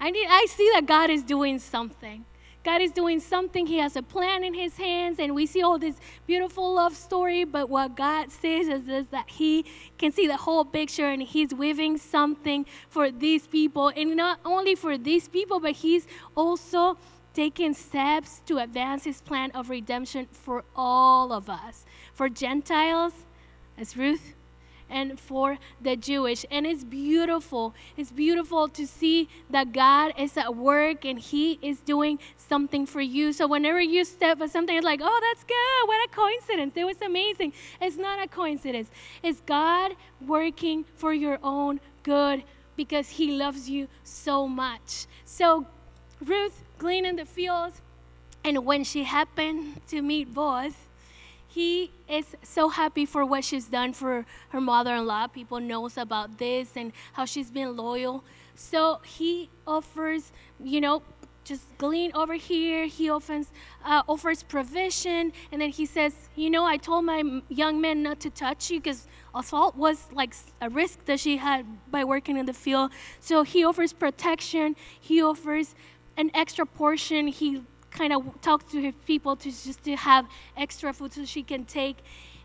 I, 0.00 0.10
need, 0.10 0.26
I 0.30 0.46
see 0.48 0.70
that 0.72 0.86
God 0.86 1.10
is 1.10 1.22
doing 1.22 1.58
something. 1.58 2.24
God 2.66 2.82
is 2.82 2.90
doing 2.90 3.20
something. 3.20 3.64
He 3.64 3.78
has 3.78 3.94
a 3.94 4.02
plan 4.02 4.42
in 4.42 4.52
His 4.52 4.76
hands, 4.76 5.20
and 5.20 5.36
we 5.36 5.46
see 5.46 5.62
all 5.62 5.78
this 5.78 5.94
beautiful 6.26 6.74
love 6.74 6.96
story. 6.96 7.44
But 7.44 7.70
what 7.70 7.96
God 7.96 8.32
says 8.32 8.66
is, 8.66 8.88
is 8.88 9.06
that 9.10 9.30
He 9.30 9.64
can 9.98 10.10
see 10.10 10.26
the 10.26 10.36
whole 10.36 10.64
picture, 10.64 11.08
and 11.08 11.22
He's 11.22 11.54
weaving 11.54 11.96
something 11.96 12.66
for 12.88 13.12
these 13.12 13.46
people, 13.46 13.92
and 13.96 14.16
not 14.16 14.40
only 14.44 14.74
for 14.74 14.98
these 14.98 15.28
people, 15.28 15.60
but 15.60 15.72
He's 15.72 16.08
also 16.34 16.98
taking 17.34 17.72
steps 17.72 18.42
to 18.46 18.58
advance 18.58 19.04
His 19.04 19.20
plan 19.20 19.52
of 19.52 19.70
redemption 19.70 20.26
for 20.32 20.64
all 20.74 21.32
of 21.32 21.48
us, 21.48 21.84
for 22.14 22.28
Gentiles, 22.28 23.12
as 23.78 23.96
Ruth 23.96 24.34
and 24.90 25.18
for 25.18 25.58
the 25.80 25.96
Jewish. 25.96 26.44
And 26.50 26.66
it's 26.66 26.84
beautiful. 26.84 27.74
It's 27.96 28.10
beautiful 28.10 28.68
to 28.68 28.86
see 28.86 29.28
that 29.50 29.72
God 29.72 30.14
is 30.18 30.36
at 30.36 30.54
work 30.54 31.04
and 31.04 31.18
He 31.18 31.58
is 31.62 31.80
doing 31.80 32.18
something 32.36 32.86
for 32.86 33.00
you. 33.00 33.32
So 33.32 33.46
whenever 33.46 33.80
you 33.80 34.04
step 34.04 34.40
at 34.40 34.50
something, 34.50 34.76
it's 34.76 34.84
like, 34.84 35.00
oh, 35.02 35.20
that's 35.28 35.44
good. 35.44 35.88
What 35.88 36.08
a 36.08 36.14
coincidence. 36.14 36.74
It 36.76 36.84
was 36.84 37.00
amazing. 37.02 37.52
It's 37.80 37.96
not 37.96 38.22
a 38.22 38.28
coincidence. 38.28 38.90
It's 39.22 39.40
God 39.40 39.92
working 40.26 40.84
for 40.96 41.12
your 41.12 41.38
own 41.42 41.80
good 42.02 42.44
because 42.76 43.08
He 43.08 43.32
loves 43.32 43.68
you 43.68 43.88
so 44.04 44.46
much. 44.46 45.06
So 45.24 45.66
Ruth 46.24 46.62
gleaned 46.78 47.06
in 47.06 47.16
the 47.16 47.24
fields, 47.24 47.80
and 48.44 48.64
when 48.64 48.84
she 48.84 49.04
happened 49.04 49.80
to 49.88 50.02
meet 50.02 50.32
Boaz, 50.32 50.74
he 51.56 51.90
is 52.06 52.36
so 52.42 52.68
happy 52.68 53.06
for 53.06 53.24
what 53.24 53.42
she's 53.42 53.64
done 53.64 53.94
for 53.94 54.26
her 54.50 54.60
mother-in-law. 54.60 55.28
People 55.28 55.58
knows 55.58 55.96
about 55.96 56.36
this 56.36 56.76
and 56.76 56.92
how 57.14 57.24
she's 57.24 57.50
been 57.50 57.74
loyal. 57.74 58.22
So 58.54 59.00
he 59.06 59.48
offers, 59.66 60.32
you 60.62 60.82
know, 60.82 61.02
just 61.44 61.64
glean 61.78 62.10
over 62.14 62.34
here. 62.34 62.84
He 62.84 63.08
offers, 63.08 63.46
uh, 63.86 64.02
offers 64.06 64.42
provision, 64.42 65.32
and 65.50 65.58
then 65.62 65.70
he 65.70 65.86
says, 65.86 66.28
you 66.34 66.50
know, 66.50 66.66
I 66.66 66.76
told 66.76 67.06
my 67.06 67.22
young 67.48 67.80
men 67.80 68.02
not 68.02 68.20
to 68.20 68.28
touch 68.28 68.70
you 68.70 68.78
because 68.78 69.06
assault 69.34 69.76
was 69.76 70.08
like 70.12 70.34
a 70.60 70.68
risk 70.68 71.06
that 71.06 71.20
she 71.20 71.38
had 71.38 71.64
by 71.90 72.04
working 72.04 72.36
in 72.36 72.44
the 72.44 72.52
field. 72.52 72.90
So 73.20 73.44
he 73.44 73.64
offers 73.64 73.94
protection. 73.94 74.76
He 75.00 75.22
offers 75.22 75.74
an 76.18 76.30
extra 76.34 76.66
portion. 76.66 77.28
He 77.28 77.62
kind 77.96 78.12
of 78.12 78.40
talk 78.40 78.68
to 78.70 78.82
her 78.82 78.92
people 79.06 79.36
to 79.36 79.50
just 79.50 79.82
to 79.84 79.96
have 79.96 80.26
extra 80.56 80.92
food 80.92 81.12
so 81.12 81.24
she 81.24 81.42
can 81.42 81.64
take 81.64 81.96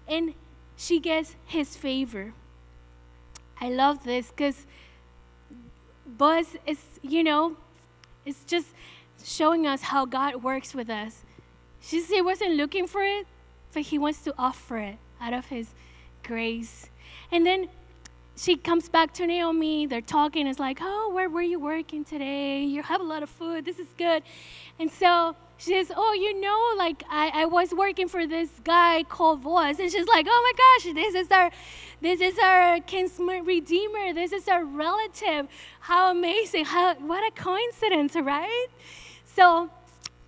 and 0.07 0.33
she 0.75 0.99
gets 0.99 1.35
his 1.45 1.75
favor. 1.75 2.33
I 3.59 3.69
love 3.69 4.03
this 4.03 4.29
because 4.29 4.65
Boaz 6.05 6.57
is 6.65 6.79
you 7.01 7.23
know 7.23 7.57
it's 8.25 8.43
just 8.45 8.67
showing 9.23 9.67
us 9.67 9.81
how 9.83 10.05
god 10.05 10.43
works 10.43 10.73
with 10.73 10.89
us. 10.89 11.23
She 11.79 12.01
he 12.01 12.21
wasn't 12.21 12.55
looking 12.55 12.87
for 12.87 13.03
it 13.03 13.27
but 13.73 13.83
he 13.83 13.97
wants 13.97 14.23
to 14.23 14.33
offer 14.37 14.77
it 14.77 14.97
out 15.19 15.33
of 15.33 15.47
his 15.47 15.69
grace. 16.23 16.89
And 17.31 17.45
then 17.45 17.69
she 18.41 18.55
comes 18.57 18.89
back 18.89 19.13
to 19.13 19.27
Naomi. 19.27 19.85
They're 19.85 20.01
talking. 20.01 20.47
It's 20.47 20.57
like, 20.57 20.79
oh, 20.81 21.11
where 21.13 21.29
were 21.29 21.43
you 21.43 21.59
working 21.59 22.03
today? 22.03 22.63
You 22.63 22.81
have 22.81 22.99
a 22.99 23.03
lot 23.03 23.21
of 23.21 23.29
food. 23.29 23.65
This 23.65 23.77
is 23.77 23.87
good. 23.99 24.23
And 24.79 24.89
so 24.89 25.35
she 25.57 25.73
says, 25.73 25.91
oh, 25.95 26.13
you 26.13 26.41
know, 26.41 26.73
like 26.75 27.03
I, 27.07 27.29
I 27.35 27.45
was 27.45 27.71
working 27.71 28.07
for 28.07 28.25
this 28.25 28.49
guy 28.63 29.03
called 29.03 29.43
Boaz. 29.43 29.79
And 29.79 29.91
she's 29.91 30.07
like, 30.07 30.25
oh 30.27 30.41
my 30.43 30.53
gosh, 30.57 30.93
this 30.95 31.13
is 31.13 31.29
our, 31.29 31.51
this 32.01 32.19
is 32.19 32.39
our 32.39 32.79
kinsman 32.79 33.45
redeemer. 33.45 34.11
This 34.11 34.31
is 34.31 34.47
our 34.47 34.65
relative. 34.65 35.47
How 35.81 36.09
amazing. 36.09 36.65
How, 36.65 36.95
what 36.95 37.23
a 37.23 37.31
coincidence, 37.39 38.15
right? 38.15 38.67
So 39.23 39.69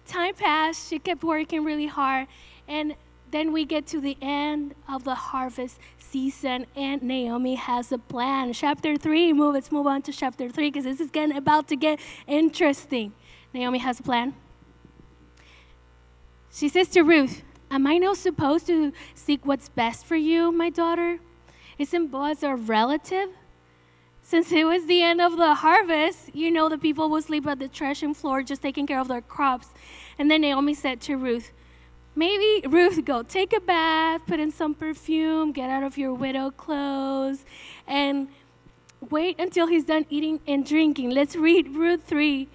time 0.06 0.36
passed. 0.36 0.88
She 0.88 1.00
kept 1.00 1.24
working 1.24 1.64
really 1.64 1.88
hard. 1.88 2.28
And 2.68 2.96
then 3.32 3.52
we 3.52 3.66
get 3.66 3.88
to 3.88 4.00
the 4.00 4.16
end 4.22 4.76
of 4.88 5.04
the 5.04 5.16
harvest 5.16 5.80
season, 6.14 6.68
and 6.76 7.02
Naomi 7.02 7.56
has 7.56 7.92
a 7.92 7.98
plan. 7.98 8.54
Chapter 8.54 8.96
3, 8.96 9.34
move, 9.34 9.56
let's 9.56 9.72
move 9.72 9.88
on 9.88 10.04
to 10.04 10.12
chapter 10.12 10.48
3 10.48 10.70
because 10.70 10.84
this 10.84 11.02
is 11.02 11.10
getting 11.10 11.36
about 11.36 11.68
to 11.70 11.76
get 11.76 12.00
interesting. 12.28 13.14
Naomi 13.52 13.80
has 13.80 14.00
a 14.00 14.04
plan. 14.04 14.36
She 16.52 16.70
says 16.70 16.90
to 16.90 17.02
Ruth, 17.02 17.42
Am 17.72 17.88
I 17.88 17.98
not 17.98 18.18
supposed 18.18 18.68
to 18.68 18.94
seek 19.16 19.44
what's 19.44 19.70
best 19.70 20.06
for 20.06 20.16
you, 20.16 20.52
my 20.52 20.70
daughter? 20.70 21.18
Isn't 21.80 22.12
Boaz 22.12 22.44
a 22.44 22.56
relative? 22.56 23.30
Since 24.22 24.52
it 24.52 24.66
was 24.66 24.86
the 24.86 25.02
end 25.02 25.20
of 25.20 25.36
the 25.36 25.56
harvest, 25.56 26.36
you 26.36 26.52
know 26.52 26.70
the 26.70 26.78
people 26.78 27.10
will 27.10 27.24
sleep 27.24 27.48
at 27.48 27.58
the 27.58 27.68
threshing 27.68 28.14
floor 28.14 28.44
just 28.44 28.62
taking 28.62 28.86
care 28.86 29.00
of 29.00 29.08
their 29.08 29.22
crops. 29.22 29.70
And 30.20 30.30
then 30.30 30.42
Naomi 30.42 30.76
said 30.76 31.02
to 31.02 31.18
Ruth, 31.18 31.52
Maybe 32.16 32.68
Ruth, 32.68 33.04
go 33.06 33.24
take 33.24 33.54
a 33.54 33.60
bath, 33.60 34.22
put 34.28 34.40
in 34.40 34.52
some 34.52 34.76
perfume, 34.76 35.52
get 35.52 35.70
out 35.70 35.84
of 35.84 35.98
your 35.98 36.14
widow 36.14 36.52
clothes, 36.52 37.44
and 37.88 38.28
wait 39.10 39.40
until 39.40 39.66
he's 39.68 39.84
done 39.84 40.06
eating 40.10 40.40
and 40.48 40.66
drinking. 40.66 41.10
Let's 41.10 41.36
read 41.36 41.70
Ruth 41.70 42.04
3, 42.04 42.48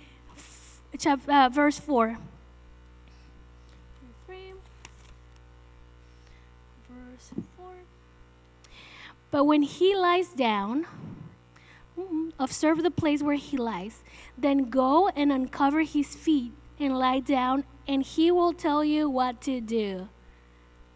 chapter, 0.96 1.32
uh, 1.32 1.48
verse 1.48 1.78
4. 1.78 2.18
verse 6.88 7.32
4. 7.56 7.66
But 9.32 9.44
when 9.44 9.62
he 9.62 9.96
lies 9.96 10.28
down, 10.28 10.86
observe 12.38 12.84
the 12.84 12.90
place 12.92 13.22
where 13.22 13.36
he 13.36 13.56
lies, 13.56 14.02
then 14.36 14.70
go 14.70 15.08
and 15.08 15.32
uncover 15.32 15.82
his 15.82 16.14
feet 16.14 16.52
and 16.78 16.96
lie 16.96 17.20
down 17.20 17.64
and 17.88 18.02
he 18.02 18.30
will 18.30 18.52
tell 18.52 18.84
you 18.84 19.08
what 19.08 19.40
to 19.42 19.60
do. 19.60 20.08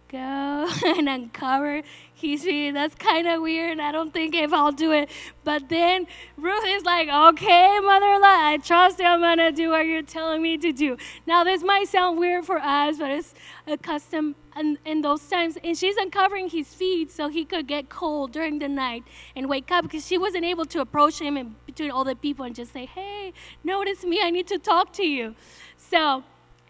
Go 0.09 0.19
and 0.87 1.09
uncover 1.09 1.81
his 2.13 2.45
feet. 2.45 2.73
That's 2.73 2.95
kind 2.95 3.27
of 3.27 3.41
weird. 3.41 3.81
I 3.81 3.91
don't 3.93 4.13
think 4.13 4.35
if 4.35 4.53
I'll 4.53 4.71
do 4.71 4.93
it. 4.93 5.09
But 5.43 5.71
then 5.71 6.07
Ruth 6.37 6.65
is 6.67 6.85
like, 6.85 7.09
okay, 7.09 7.79
mother 7.81 8.07
in 8.07 8.21
law, 8.21 8.29
I 8.29 8.59
trust 8.63 8.99
you. 8.99 9.07
I'm 9.07 9.21
going 9.21 9.39
to 9.39 9.53
do 9.53 9.71
what 9.71 9.87
you're 9.87 10.03
telling 10.03 10.43
me 10.43 10.59
to 10.59 10.71
do. 10.71 10.99
Now, 11.27 11.45
this 11.45 11.63
might 11.63 11.89
sound 11.89 12.19
weird 12.19 12.45
for 12.45 12.59
us, 12.59 12.99
but 12.99 13.11
it's 13.11 13.33
a 13.67 13.79
custom 13.79 14.35
in, 14.55 14.77
in 14.85 15.01
those 15.01 15.27
times. 15.27 15.57
And 15.65 15.79
she's 15.79 15.97
uncovering 15.97 16.51
his 16.51 16.75
feet 16.75 17.11
so 17.11 17.29
he 17.29 17.47
could 17.47 17.67
get 17.67 17.89
cold 17.89 18.33
during 18.33 18.59
the 18.59 18.69
night 18.69 19.05
and 19.35 19.49
wake 19.49 19.71
up 19.71 19.85
because 19.85 20.07
she 20.07 20.19
wasn't 20.19 20.45
able 20.45 20.67
to 20.67 20.83
approach 20.83 21.23
him 21.23 21.39
in 21.39 21.57
between 21.65 21.91
all 21.91 22.05
the 22.05 22.17
people 22.17 22.45
and 22.45 22.55
just 22.55 22.75
say, 22.75 22.85
hey, 22.85 23.33
notice 23.65 24.05
me. 24.05 24.21
I 24.23 24.29
need 24.31 24.47
to 24.49 24.59
talk 24.59 24.93
to 24.95 25.05
you. 25.05 25.35
So 25.79 26.23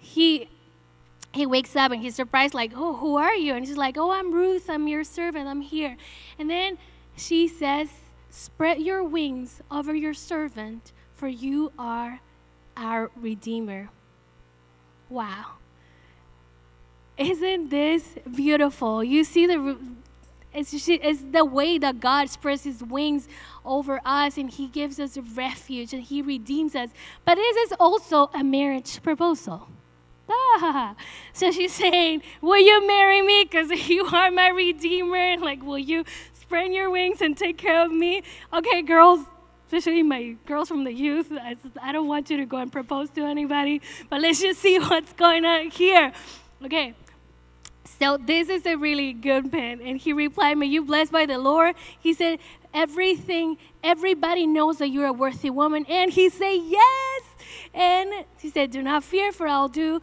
he 0.02 0.48
he 1.32 1.46
wakes 1.46 1.74
up 1.76 1.92
and 1.92 2.02
he's 2.02 2.14
surprised, 2.14 2.52
like, 2.52 2.72
Oh, 2.74 2.96
who 2.96 3.16
are 3.16 3.34
you? 3.34 3.54
And 3.54 3.66
she's 3.66 3.76
like, 3.76 3.96
Oh, 3.96 4.10
I'm 4.10 4.32
Ruth, 4.32 4.68
I'm 4.68 4.86
your 4.88 5.04
servant, 5.04 5.48
I'm 5.48 5.62
here. 5.62 5.96
And 6.38 6.50
then 6.50 6.76
she 7.16 7.48
says, 7.48 7.88
Spread 8.28 8.80
your 8.80 9.02
wings 9.04 9.60
over 9.70 9.94
your 9.94 10.12
servant, 10.12 10.92
for 11.14 11.28
you 11.28 11.72
are 11.78 12.20
our 12.76 13.10
Redeemer. 13.16 13.90
Wow. 15.08 15.58
Isn't 17.16 17.68
this 17.68 18.16
beautiful? 18.34 19.04
You 19.04 19.22
see 19.22 19.46
the 19.46 19.78
it's, 20.54 20.74
it's 20.86 21.22
the 21.30 21.46
way 21.46 21.78
that 21.78 22.00
God 22.00 22.28
spreads 22.28 22.64
his 22.64 22.82
wings 22.82 23.26
over 23.64 24.00
us 24.04 24.36
and 24.36 24.50
he 24.50 24.66
gives 24.66 25.00
us 25.00 25.16
refuge 25.16 25.94
and 25.94 26.02
he 26.02 26.20
redeems 26.20 26.74
us. 26.74 26.90
But 27.24 27.36
this 27.36 27.56
is 27.56 27.74
also 27.80 28.28
a 28.34 28.44
marriage 28.44 29.02
proposal. 29.02 29.68
Ah. 30.28 30.94
So 31.34 31.50
she's 31.50 31.72
saying, 31.72 32.22
Will 32.42 32.58
you 32.58 32.86
marry 32.86 33.22
me? 33.22 33.44
Because 33.44 33.70
you 33.88 34.04
are 34.04 34.30
my 34.30 34.48
redeemer. 34.48 35.38
Like, 35.38 35.62
will 35.62 35.78
you 35.78 36.04
spread 36.34 36.72
your 36.72 36.90
wings 36.90 37.22
and 37.22 37.36
take 37.36 37.56
care 37.56 37.82
of 37.84 37.90
me? 37.90 38.22
Okay, 38.52 38.82
girls, 38.82 39.20
especially 39.66 40.02
my 40.02 40.36
girls 40.44 40.68
from 40.68 40.84
the 40.84 40.92
youth, 40.92 41.32
I, 41.82 41.92
don't 41.92 42.06
want 42.06 42.28
you 42.28 42.36
to 42.36 42.44
go 42.44 42.58
and 42.58 42.70
propose 42.70 43.08
to 43.10 43.22
anybody, 43.22 43.80
but 44.10 44.20
let's 44.20 44.38
just 44.38 44.60
see 44.60 44.78
what's 44.90 45.14
going 45.14 45.46
on 45.46 45.70
here. 45.70 46.12
Okay. 46.62 46.94
So 47.98 48.18
this 48.18 48.50
is 48.50 48.66
a 48.66 48.76
really 48.76 49.14
good 49.14 49.50
man. 49.50 49.80
And 49.80 49.98
he 49.98 50.12
replied, 50.12 50.58
May 50.58 50.66
you 50.66 50.84
blessed 50.84 51.10
by 51.10 51.24
the 51.24 51.38
Lord. 51.38 51.74
He 51.98 52.12
said, 52.12 52.38
Everything, 52.74 53.56
everybody 53.82 54.46
knows 54.46 54.76
that 54.78 54.88
you're 54.88 55.06
a 55.06 55.12
worthy 55.12 55.50
woman. 55.50 55.86
And 55.88 56.12
he 56.12 56.28
said, 56.28 56.58
Yes. 56.64 57.22
And 57.74 58.24
he 58.38 58.50
said, 58.50 58.70
Do 58.70 58.82
not 58.82 59.04
fear, 59.04 59.32
for 59.32 59.46
I'll 59.46 59.68
do 59.68 60.00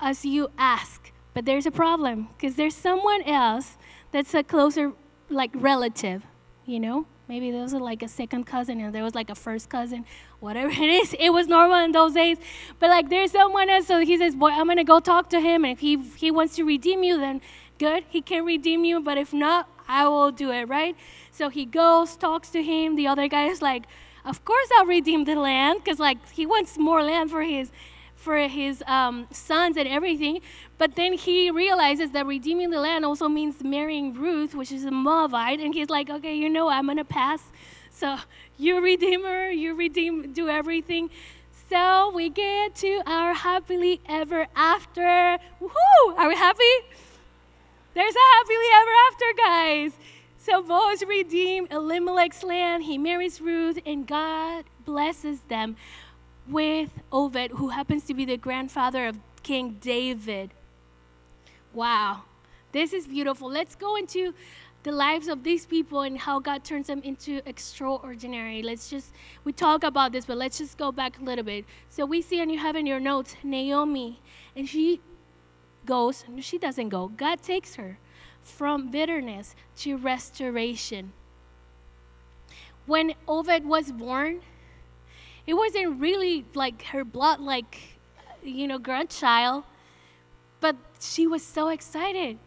as 0.00 0.24
you 0.24 0.50
ask. 0.56 1.12
But 1.34 1.44
there's 1.44 1.66
a 1.66 1.70
problem 1.70 2.28
because 2.36 2.56
there's 2.56 2.74
someone 2.74 3.22
else 3.22 3.76
that's 4.12 4.34
a 4.34 4.42
closer, 4.42 4.92
like, 5.28 5.50
relative, 5.54 6.24
you 6.66 6.80
know? 6.80 7.06
Maybe 7.28 7.50
there 7.50 7.60
was 7.60 7.74
like 7.74 8.02
a 8.02 8.08
second 8.08 8.44
cousin 8.44 8.80
and 8.80 8.94
there 8.94 9.04
was 9.04 9.14
like 9.14 9.28
a 9.28 9.34
first 9.34 9.68
cousin, 9.68 10.06
whatever 10.40 10.70
it 10.72 10.88
is. 10.88 11.14
It 11.18 11.30
was 11.30 11.46
normal 11.46 11.78
in 11.84 11.92
those 11.92 12.14
days. 12.14 12.38
But 12.78 12.88
like 12.88 13.10
there's 13.10 13.32
someone 13.32 13.68
else, 13.68 13.86
so 13.86 14.00
he 14.00 14.16
says, 14.16 14.34
Boy, 14.34 14.48
I'm 14.48 14.66
gonna 14.66 14.82
go 14.82 14.98
talk 14.98 15.28
to 15.30 15.40
him. 15.40 15.64
And 15.64 15.72
if 15.72 15.80
he, 15.80 15.98
he 16.16 16.30
wants 16.30 16.56
to 16.56 16.64
redeem 16.64 17.04
you, 17.04 17.18
then 17.18 17.42
good, 17.78 18.04
he 18.08 18.22
can 18.22 18.44
redeem 18.44 18.84
you. 18.84 19.00
But 19.00 19.18
if 19.18 19.34
not, 19.34 19.68
I 19.86 20.08
will 20.08 20.32
do 20.32 20.50
it, 20.50 20.68
right? 20.68 20.96
So 21.30 21.50
he 21.50 21.66
goes, 21.66 22.16
talks 22.16 22.48
to 22.50 22.62
him. 22.62 22.96
The 22.96 23.06
other 23.06 23.28
guy 23.28 23.44
is 23.44 23.60
like, 23.62 23.84
Of 24.24 24.44
course 24.44 24.68
I'll 24.76 24.86
redeem 24.86 25.24
the 25.24 25.36
land, 25.36 25.80
because 25.82 25.98
like 25.98 26.18
he 26.30 26.46
wants 26.46 26.78
more 26.78 27.02
land 27.02 27.30
for 27.30 27.42
his 27.42 27.70
for 28.14 28.36
his 28.48 28.82
um, 28.86 29.26
sons 29.30 29.76
and 29.76 29.88
everything. 29.88 30.40
But 30.76 30.96
then 30.96 31.12
he 31.12 31.50
realizes 31.50 32.10
that 32.10 32.26
redeeming 32.26 32.70
the 32.70 32.80
land 32.80 33.04
also 33.04 33.28
means 33.28 33.62
marrying 33.62 34.12
Ruth, 34.12 34.54
which 34.54 34.72
is 34.72 34.84
a 34.84 34.90
Moabite. 34.90 35.60
And 35.60 35.72
he's 35.72 35.88
like, 35.88 36.10
okay, 36.10 36.34
you 36.34 36.48
know, 36.48 36.68
I'm 36.68 36.86
to 36.96 37.04
pass. 37.04 37.42
So 37.90 38.16
you 38.58 38.80
redeem 38.80 39.22
her, 39.22 39.50
you 39.50 39.74
redeem, 39.74 40.32
do 40.32 40.48
everything. 40.48 41.10
So 41.70 42.10
we 42.14 42.28
get 42.28 42.74
to 42.76 43.02
our 43.06 43.34
happily 43.34 44.00
ever 44.08 44.46
after. 44.56 45.38
Are 46.16 46.28
we 46.28 46.34
happy? 46.34 46.74
There's 47.94 48.14
a 48.14 48.26
happily 48.36 48.68
ever 48.80 48.94
after, 49.08 49.26
guys. 49.36 49.92
So 50.48 50.62
Boaz 50.62 51.04
redeemed 51.06 51.68
Elimelech's 51.70 52.42
land. 52.42 52.84
He 52.84 52.96
marries 52.96 53.38
Ruth, 53.38 53.78
and 53.84 54.06
God 54.06 54.64
blesses 54.86 55.40
them 55.40 55.76
with 56.48 56.88
Obed, 57.12 57.50
who 57.50 57.68
happens 57.68 58.04
to 58.04 58.14
be 58.14 58.24
the 58.24 58.38
grandfather 58.38 59.08
of 59.08 59.18
King 59.42 59.76
David. 59.78 60.54
Wow, 61.74 62.22
this 62.72 62.94
is 62.94 63.06
beautiful. 63.06 63.50
Let's 63.50 63.74
go 63.74 63.96
into 63.96 64.32
the 64.84 64.92
lives 64.92 65.28
of 65.28 65.44
these 65.44 65.66
people 65.66 66.00
and 66.00 66.16
how 66.16 66.40
God 66.40 66.64
turns 66.64 66.86
them 66.86 67.02
into 67.02 67.46
extraordinary. 67.46 68.62
Let's 68.62 68.88
just, 68.88 69.12
we 69.44 69.52
talk 69.52 69.84
about 69.84 70.12
this, 70.12 70.24
but 70.24 70.38
let's 70.38 70.56
just 70.56 70.78
go 70.78 70.90
back 70.90 71.18
a 71.18 71.22
little 71.22 71.44
bit. 71.44 71.66
So 71.90 72.06
we 72.06 72.22
see, 72.22 72.40
and 72.40 72.50
you 72.50 72.58
have 72.58 72.74
in 72.74 72.86
your 72.86 73.00
notes, 73.00 73.36
Naomi, 73.42 74.18
and 74.56 74.66
she 74.66 75.02
goes, 75.84 76.24
she 76.40 76.56
doesn't 76.56 76.88
go, 76.88 77.08
God 77.08 77.42
takes 77.42 77.74
her 77.74 77.98
from 78.50 78.90
bitterness 78.90 79.54
to 79.78 79.96
restoration. 79.96 81.12
When 82.86 83.14
Obed 83.26 83.64
was 83.64 83.92
born, 83.92 84.40
it 85.46 85.54
wasn't 85.54 86.00
really 86.00 86.44
like 86.54 86.82
her 86.86 87.04
blood, 87.04 87.40
like, 87.40 87.98
you 88.42 88.66
know, 88.66 88.78
grandchild, 88.78 89.64
but 90.60 90.76
she 91.00 91.26
was 91.26 91.42
so 91.42 91.68
excited. 91.68 92.38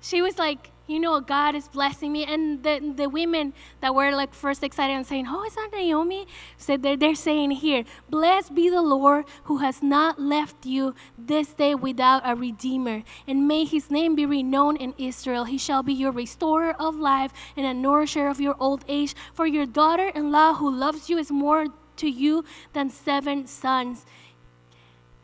She 0.00 0.22
was 0.22 0.38
like, 0.38 0.70
you 0.88 0.98
know, 0.98 1.20
God 1.20 1.54
is 1.54 1.68
blessing 1.68 2.10
me. 2.12 2.24
And 2.24 2.62
the, 2.62 2.94
the 2.96 3.08
women 3.08 3.52
that 3.80 3.94
were 3.94 4.10
like 4.10 4.34
first 4.34 4.64
excited 4.64 4.94
and 4.94 5.06
saying, 5.06 5.26
oh, 5.28 5.44
is 5.44 5.54
that 5.54 5.68
Naomi? 5.72 6.26
Said 6.56 6.82
they're, 6.82 6.96
they're 6.96 7.14
saying 7.14 7.52
here, 7.52 7.84
blessed 8.08 8.54
be 8.54 8.70
the 8.70 8.82
Lord 8.82 9.26
who 9.44 9.58
has 9.58 9.82
not 9.82 10.18
left 10.18 10.64
you 10.64 10.94
this 11.18 11.52
day 11.52 11.74
without 11.74 12.22
a 12.24 12.34
redeemer. 12.34 13.02
And 13.26 13.46
may 13.46 13.64
his 13.64 13.90
name 13.90 14.14
be 14.14 14.24
renowned 14.24 14.78
in 14.78 14.94
Israel. 14.96 15.44
He 15.44 15.58
shall 15.58 15.82
be 15.82 15.92
your 15.92 16.10
restorer 16.10 16.72
of 16.80 16.96
life 16.96 17.32
and 17.56 17.66
a 17.66 17.74
nourisher 17.74 18.26
of 18.26 18.40
your 18.40 18.56
old 18.58 18.84
age. 18.88 19.14
For 19.34 19.46
your 19.46 19.66
daughter 19.66 20.08
in 20.08 20.32
law 20.32 20.54
who 20.54 20.74
loves 20.74 21.10
you 21.10 21.18
is 21.18 21.30
more 21.30 21.66
to 21.96 22.08
you 22.08 22.44
than 22.72 22.88
seven 22.88 23.46
sons. 23.46 24.06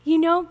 You 0.04 0.18
know, 0.18 0.48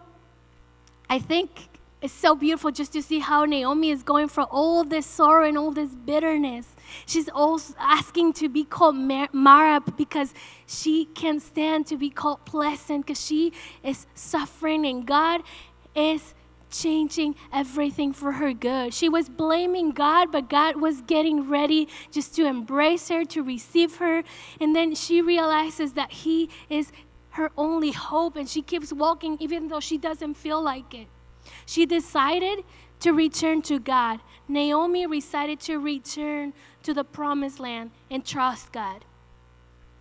I 1.08 1.19
think 1.19 1.69
it's 2.04 2.13
so 2.13 2.36
beautiful 2.36 2.70
just 2.70 2.92
to 2.92 3.02
see 3.02 3.20
how 3.20 3.46
Naomi 3.46 3.89
is 3.89 4.04
going 4.04 4.28
for 4.28 4.44
all 4.44 4.84
this 4.84 5.06
sorrow 5.06 5.48
and 5.48 5.58
all 5.58 5.72
this 5.72 5.96
bitterness. 5.96 6.76
She's 7.06 7.30
also 7.30 7.74
asking 7.80 8.34
to 8.34 8.50
be 8.50 8.66
called 8.66 8.98
Mara 8.98 9.80
because 9.80 10.34
she 10.68 11.06
can't 11.06 11.42
stand 11.42 11.88
to 11.88 11.96
be 11.96 12.10
called 12.10 12.44
pleasant 12.44 13.06
because 13.06 13.26
she 13.26 13.54
is 13.84 14.06
suffering 14.16 14.86
and 14.86 15.08
God 15.08 15.44
is 15.96 16.34
changing 16.70 17.36
everything 17.54 18.12
for 18.12 18.34
her 18.34 18.52
good. 18.52 18.94
She 18.94 19.08
was 19.08 19.30
blaming 19.30 19.92
God, 19.92 20.30
but 20.30 20.50
God 20.50 20.82
was 20.82 21.02
getting 21.04 21.50
ready 21.50 21.88
just 22.12 22.36
to 22.36 22.46
embrace 22.46 23.08
her, 23.08 23.24
to 23.24 23.42
receive 23.42 23.96
her. 23.98 24.24
And 24.60 24.76
then 24.76 24.94
she 24.94 25.22
realizes 25.22 25.94
that 25.94 26.12
He 26.12 26.50
is 26.70 26.92
her 27.30 27.50
only 27.58 27.92
hope 27.92 28.36
and 28.36 28.50
she 28.50 28.62
keeps 28.62 28.92
walking 28.92 29.38
even 29.39 29.70
though 29.70 29.80
she 29.80 29.98
doesn't 29.98 30.34
feel 30.34 30.62
like 30.62 30.94
it. 30.94 31.08
She 31.65 31.86
decided 31.86 32.63
to 32.99 33.12
return 33.12 33.62
to 33.63 33.80
God. 33.80 34.19
Naomi 34.47 35.06
decided 35.08 35.60
to 35.62 35.78
return 35.78 36.54
to 36.84 36.93
the 36.93 37.04
promised 37.04 37.60
land 37.60 37.91
and 38.10 38.26
trust 38.26 38.71
God. 38.71 39.06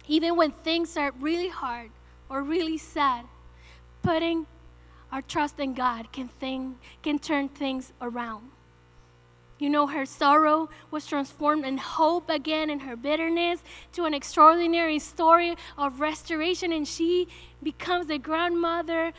Even 0.08 0.36
when 0.36 0.50
things 0.50 0.96
are 0.96 1.12
really 1.20 1.48
hard 1.48 1.90
or 2.28 2.42
really 2.42 2.78
sad, 2.78 3.24
putting 4.02 4.46
our 5.12 5.22
trust 5.22 5.60
in 5.60 5.74
God 5.74 6.10
can, 6.12 6.28
thing, 6.28 6.76
can 7.02 7.18
turn 7.18 7.48
things 7.48 7.92
around. 8.00 8.50
You 9.58 9.70
know, 9.70 9.86
her 9.86 10.06
sorrow 10.06 10.70
was 10.90 11.06
transformed 11.06 11.64
in 11.64 11.78
hope 11.78 12.28
again, 12.28 12.68
and 12.68 12.82
her 12.82 12.96
bitterness 12.96 13.62
to 13.92 14.06
an 14.06 14.14
extraordinary 14.14 14.98
story 14.98 15.54
of 15.78 16.00
restoration, 16.00 16.72
and 16.72 16.88
she 16.88 17.28
becomes 17.62 18.08
the 18.08 18.18
grandmother 18.18 19.12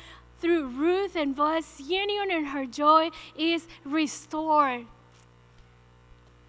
through 0.43 0.67
Ruth 0.67 1.15
and 1.15 1.34
Boaz's 1.34 1.79
union 1.89 2.29
and 2.29 2.47
her 2.47 2.65
joy 2.65 3.10
is 3.38 3.65
restored. 3.86 4.86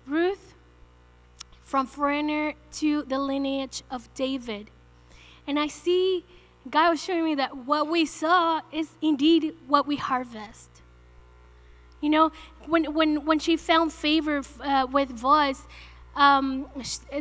Ruth, 0.05 0.55
from 1.63 1.87
foreigner 1.87 2.55
to 2.73 3.05
the 3.05 3.21
lineage 3.21 3.85
of 3.93 4.13
David. 4.15 4.71
And 5.47 5.61
I 5.61 5.69
see 5.69 6.25
God 6.69 6.91
was 6.91 7.05
showing 7.05 7.25
me 7.25 7.35
that 7.37 7.57
what 7.57 7.89
we 7.89 8.05
saw 8.05 8.63
is 8.73 8.89
indeed 9.01 9.55
what 9.69 9.87
we 9.87 9.97
harvest. 9.97 10.71
You 12.01 12.11
know, 12.11 12.33
when, 12.67 12.93
when, 12.95 13.25
when 13.25 13.39
she 13.39 13.57
found 13.57 13.93
favor 13.93 14.43
uh, 14.61 14.89
with 14.91 15.21
Boaz, 15.23 15.69
um, 16.17 16.67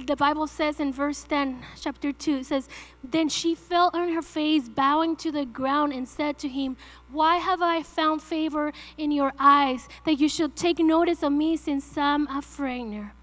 the 0.06 0.16
Bible 0.16 0.48
says 0.48 0.80
in 0.80 0.94
verse 0.94 1.24
10, 1.24 1.64
chapter 1.80 2.12
2, 2.12 2.38
it 2.38 2.46
says, 2.46 2.70
Then 3.04 3.28
she 3.28 3.56
fell 3.56 3.90
on 3.94 4.14
her 4.14 4.22
face, 4.22 4.70
bowing 4.70 5.16
to 5.18 5.32
the 5.32 5.46
ground, 5.46 5.94
and 5.94 6.08
said 6.08 6.38
to 6.40 6.48
him, 6.48 6.78
Why 7.12 7.38
have 7.38 7.62
I 7.62 7.82
found 7.82 8.22
favor 8.22 8.72
in 8.98 9.12
your 9.12 9.34
eyes, 9.40 9.88
that 10.06 10.20
you 10.20 10.30
should 10.30 10.56
take 10.56 10.80
notice 10.80 11.24
of 11.24 11.32
me 11.32 11.58
since 11.58 11.98
I'm 11.98 12.28
a 12.28 12.42
foreigner? 12.42 13.14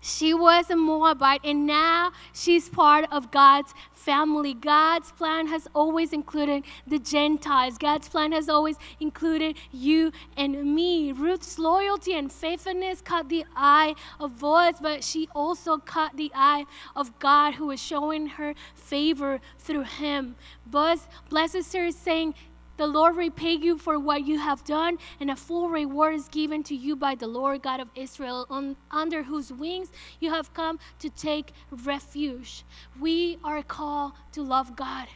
She 0.00 0.32
was 0.32 0.70
a 0.70 0.76
Moabite, 0.76 1.42
and 1.44 1.66
now 1.66 2.12
she's 2.32 2.70
part 2.70 3.04
of 3.12 3.30
God's 3.30 3.74
family. 4.04 4.54
God's 4.54 5.12
plan 5.12 5.46
has 5.48 5.68
always 5.74 6.12
included 6.12 6.64
the 6.86 6.98
Gentiles. 6.98 7.76
God's 7.78 8.08
plan 8.08 8.32
has 8.32 8.48
always 8.48 8.76
included 8.98 9.56
you 9.72 10.12
and 10.36 10.74
me. 10.74 11.12
Ruth's 11.12 11.58
loyalty 11.58 12.14
and 12.14 12.32
faithfulness 12.32 13.02
caught 13.02 13.28
the 13.28 13.44
eye 13.54 13.94
of 14.18 14.38
Boaz, 14.38 14.76
but 14.80 15.04
she 15.04 15.28
also 15.34 15.78
caught 15.78 16.16
the 16.16 16.32
eye 16.34 16.64
of 16.96 17.18
God 17.18 17.54
who 17.54 17.66
was 17.66 17.80
showing 17.80 18.26
her 18.26 18.54
favor 18.74 19.40
through 19.58 19.84
him. 19.84 20.36
Boaz 20.66 21.06
blesses 21.28 21.72
her, 21.72 21.90
saying, 21.90 22.34
the 22.80 22.86
Lord 22.86 23.14
repay 23.14 23.52
you 23.52 23.76
for 23.76 23.98
what 23.98 24.26
you 24.26 24.38
have 24.38 24.64
done, 24.64 24.96
and 25.20 25.30
a 25.30 25.36
full 25.36 25.68
reward 25.68 26.14
is 26.14 26.28
given 26.28 26.62
to 26.62 26.74
you 26.74 26.96
by 26.96 27.14
the 27.14 27.26
Lord 27.26 27.60
God 27.60 27.78
of 27.78 27.88
Israel, 27.94 28.46
on, 28.48 28.74
under 28.90 29.22
whose 29.22 29.52
wings 29.52 29.90
you 30.18 30.32
have 30.32 30.54
come 30.54 30.78
to 31.00 31.10
take 31.10 31.52
refuge. 31.70 32.64
We 32.98 33.36
are 33.44 33.62
called 33.62 34.12
to 34.32 34.40
love 34.40 34.76
God, 34.76 35.08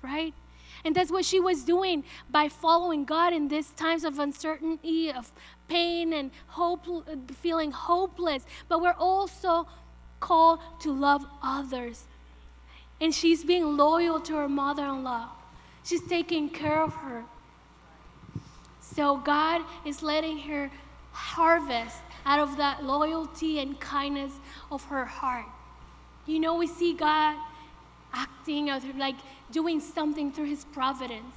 right? 0.00 0.32
And 0.84 0.94
that's 0.94 1.10
what 1.10 1.24
she 1.24 1.40
was 1.40 1.64
doing 1.64 2.04
by 2.30 2.48
following 2.48 3.04
God 3.04 3.32
in 3.32 3.48
these 3.48 3.70
times 3.70 4.04
of 4.04 4.20
uncertainty, 4.20 5.10
of 5.10 5.32
pain, 5.66 6.12
and 6.12 6.30
hope, 6.46 6.86
feeling 7.42 7.72
hopeless. 7.72 8.46
But 8.68 8.80
we're 8.80 8.92
also 8.96 9.66
called 10.20 10.60
to 10.82 10.92
love 10.92 11.26
others. 11.42 12.04
And 13.00 13.12
she's 13.12 13.42
being 13.42 13.76
loyal 13.76 14.20
to 14.20 14.36
her 14.36 14.48
mother 14.48 14.84
in 14.84 15.02
law. 15.02 15.30
She's 15.88 16.02
taking 16.02 16.50
care 16.50 16.82
of 16.82 16.92
her. 16.96 17.24
So 18.82 19.16
God 19.16 19.62
is 19.86 20.02
letting 20.02 20.38
her 20.40 20.70
harvest 21.12 21.96
out 22.26 22.40
of 22.40 22.58
that 22.58 22.84
loyalty 22.84 23.58
and 23.60 23.80
kindness 23.80 24.32
of 24.70 24.84
her 24.84 25.06
heart. 25.06 25.46
You 26.26 26.40
know, 26.40 26.56
we 26.56 26.66
see 26.66 26.92
God 26.92 27.36
acting 28.12 28.68
or 28.68 28.78
like 28.98 29.16
doing 29.50 29.80
something 29.80 30.30
through 30.30 30.50
his 30.50 30.66
providence. 30.66 31.34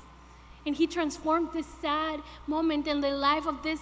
And 0.65 0.75
he 0.75 0.85
transformed 0.85 1.53
this 1.53 1.67
sad 1.81 2.19
moment 2.45 2.87
in 2.87 2.99
the 2.99 3.11
life 3.11 3.47
of 3.47 3.63
this 3.63 3.79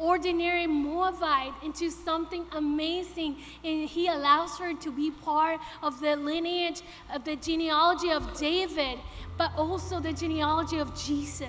ordinary 0.00 0.66
Moabite 0.66 1.52
into 1.62 1.90
something 1.90 2.44
amazing. 2.52 3.36
And 3.62 3.88
he 3.88 4.08
allows 4.08 4.58
her 4.58 4.74
to 4.74 4.90
be 4.90 5.10
part 5.10 5.60
of 5.82 6.00
the 6.00 6.16
lineage, 6.16 6.82
of 7.14 7.24
the 7.24 7.36
genealogy 7.36 8.10
of 8.10 8.36
David, 8.36 8.98
but 9.36 9.52
also 9.56 10.00
the 10.00 10.12
genealogy 10.12 10.78
of 10.78 10.98
Jesus. 11.00 11.48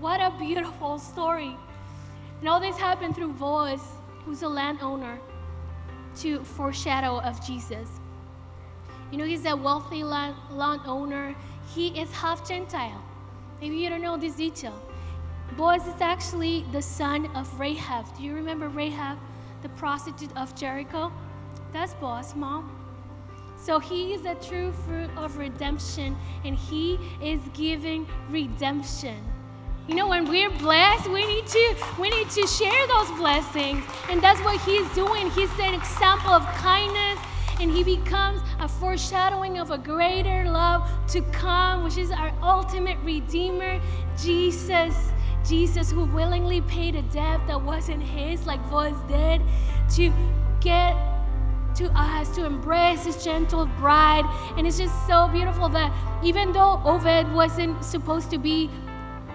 What 0.00 0.20
a 0.20 0.34
beautiful 0.38 0.98
story. 0.98 1.56
And 2.40 2.48
all 2.48 2.60
this 2.60 2.76
happened 2.76 3.14
through 3.14 3.34
Boaz, 3.34 3.80
who's 4.24 4.42
a 4.42 4.48
landowner, 4.48 5.18
to 6.20 6.42
foreshadow 6.42 7.20
of 7.20 7.44
Jesus. 7.46 7.88
You 9.10 9.18
know, 9.18 9.24
he's 9.24 9.44
a 9.44 9.56
wealthy 9.56 10.02
land, 10.02 10.36
landowner. 10.50 11.34
He 11.74 11.88
is 12.00 12.10
half 12.12 12.46
Gentile. 12.46 13.02
Maybe 13.60 13.76
you 13.76 13.88
don't 13.88 14.02
know 14.02 14.16
this 14.16 14.36
detail. 14.36 14.80
Boaz 15.56 15.86
is 15.86 16.00
actually 16.00 16.64
the 16.72 16.82
son 16.82 17.26
of 17.34 17.58
Rahab. 17.58 18.06
Do 18.16 18.22
you 18.22 18.34
remember 18.34 18.68
Rahab, 18.68 19.18
the 19.62 19.68
prostitute 19.70 20.34
of 20.36 20.54
Jericho? 20.54 21.12
That's 21.72 21.94
Boaz, 21.94 22.34
mom. 22.36 22.76
So 23.56 23.78
he 23.78 24.14
is 24.14 24.24
a 24.24 24.36
true 24.36 24.72
fruit 24.72 25.10
of 25.16 25.36
redemption, 25.36 26.16
and 26.44 26.56
he 26.56 26.98
is 27.22 27.40
giving 27.52 28.06
redemption. 28.30 29.22
You 29.86 29.96
know, 29.96 30.08
when 30.08 30.28
we're 30.28 30.50
blessed, 30.50 31.10
we 31.10 31.26
need 31.26 31.46
to 31.48 31.76
we 31.98 32.10
need 32.10 32.30
to 32.30 32.46
share 32.46 32.86
those 32.86 33.10
blessings, 33.18 33.84
and 34.08 34.22
that's 34.22 34.40
what 34.40 34.60
he's 34.62 34.88
doing. 34.94 35.30
He's 35.30 35.50
an 35.58 35.74
example 35.74 36.30
of 36.30 36.44
kindness, 36.54 37.18
and 37.60 37.70
he 37.70 37.82
becomes 37.82 38.40
a 38.60 38.68
foreshadowing 38.68 39.58
of 39.58 39.70
a 39.72 39.78
greater 39.78 40.44
love 40.48 40.88
to 41.08 41.20
come, 41.32 41.82
which 41.82 41.98
is 41.98 42.10
our 42.12 42.32
ultimate 42.42 42.98
redeemer, 43.04 43.80
Jesus. 44.16 44.94
Jesus, 45.50 45.90
who 45.90 46.04
willingly 46.04 46.60
paid 46.60 46.94
a 46.94 47.02
debt 47.02 47.40
that 47.48 47.60
wasn't 47.60 48.00
his, 48.00 48.46
like 48.46 48.62
Boaz 48.70 48.94
did, 49.08 49.42
to 49.96 50.12
get 50.60 50.94
to 51.74 51.90
us 51.96 52.32
to 52.36 52.44
embrace 52.44 53.04
his 53.04 53.24
gentle 53.24 53.66
bride. 53.66 54.24
And 54.56 54.64
it's 54.64 54.78
just 54.78 54.94
so 55.08 55.28
beautiful 55.32 55.68
that 55.70 55.92
even 56.24 56.52
though 56.52 56.80
Obed 56.84 57.32
wasn't 57.34 57.84
supposed 57.84 58.30
to 58.30 58.38
be 58.38 58.70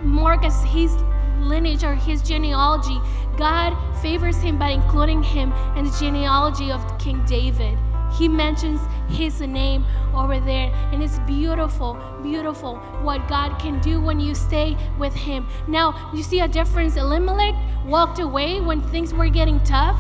marked 0.02 0.46
as 0.46 0.64
his 0.64 0.96
lineage 1.42 1.84
or 1.84 1.96
his 1.96 2.22
genealogy, 2.22 2.98
God 3.38 3.76
favors 4.02 4.38
him 4.38 4.58
by 4.58 4.70
including 4.70 5.22
him 5.22 5.52
in 5.76 5.84
the 5.84 5.98
genealogy 6.00 6.72
of 6.72 6.98
King 6.98 7.26
David. 7.26 7.78
He 8.18 8.28
mentions 8.28 8.80
his 9.10 9.42
name 9.42 9.86
over 10.14 10.40
there, 10.40 10.72
and 10.92 11.04
it's 11.04 11.20
beautiful, 11.20 12.00
beautiful 12.24 12.78
what 13.02 13.28
God 13.28 13.60
can 13.60 13.80
do 13.82 14.00
when 14.00 14.20
you 14.20 14.34
stay 14.34 14.78
with 14.98 15.14
him. 15.14 15.48
Now, 15.68 16.12
you 16.14 16.24
see 16.24 16.40
a 16.40 16.48
difference. 16.48 16.96
Elimelech 16.96 17.56
walked 17.86 18.20
away 18.20 18.62
when 18.62 18.82
things 18.82 19.14
were 19.14 19.30
getting 19.30 19.60
tough. 19.62 20.00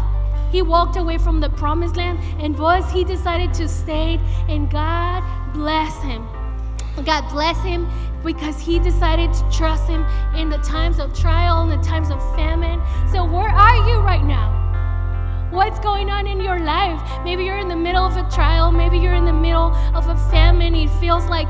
He 0.51 0.61
walked 0.61 0.95
away 0.95 1.17
from 1.17 1.39
the 1.39 1.49
promised 1.49 1.97
land, 1.97 2.19
and 2.39 2.55
Boaz, 2.55 2.89
he 2.91 3.03
decided 3.03 3.53
to 3.55 3.67
stay, 3.67 4.19
and 4.47 4.71
God 4.71 5.23
bless 5.53 6.01
him. 6.01 6.25
God 7.03 7.29
bless 7.29 7.61
him 7.61 7.89
because 8.23 8.59
he 8.59 8.79
decided 8.79 9.33
to 9.33 9.51
trust 9.51 9.87
him 9.89 10.05
in 10.35 10.49
the 10.49 10.57
times 10.59 10.99
of 10.99 11.13
trial, 11.13 11.69
in 11.69 11.77
the 11.77 11.85
times 11.85 12.09
of 12.09 12.19
famine. 12.35 12.81
So, 13.11 13.25
where 13.25 13.49
are 13.49 13.89
you 13.89 13.99
right 13.99 14.23
now? 14.23 14.54
What's 15.51 15.79
going 15.79 16.09
on 16.09 16.25
in 16.25 16.41
your 16.41 16.59
life? 16.59 16.99
Maybe 17.23 17.45
you're 17.45 17.59
in 17.59 17.67
the 17.67 17.75
middle 17.75 18.03
of 18.03 18.17
a 18.17 18.27
trial, 18.31 18.71
maybe 18.71 18.97
you're 18.97 19.13
in 19.13 19.25
the 19.25 19.33
middle 19.33 19.73
of 19.93 20.09
a 20.09 20.17
famine. 20.31 20.73
It 20.73 20.89
feels 20.99 21.25
like, 21.27 21.47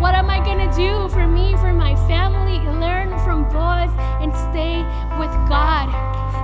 what 0.00 0.14
am 0.14 0.30
I 0.30 0.42
going 0.42 0.58
to 0.58 0.74
do 0.74 1.08
for 1.10 1.28
me, 1.28 1.52
for 1.58 1.72
my 1.72 1.94
family? 2.08 2.58
Learn 2.80 3.10
from 3.20 3.44
Boaz 3.52 3.92
and 4.24 4.32
stay 4.48 4.80
with 5.20 5.30
God. 5.46 5.92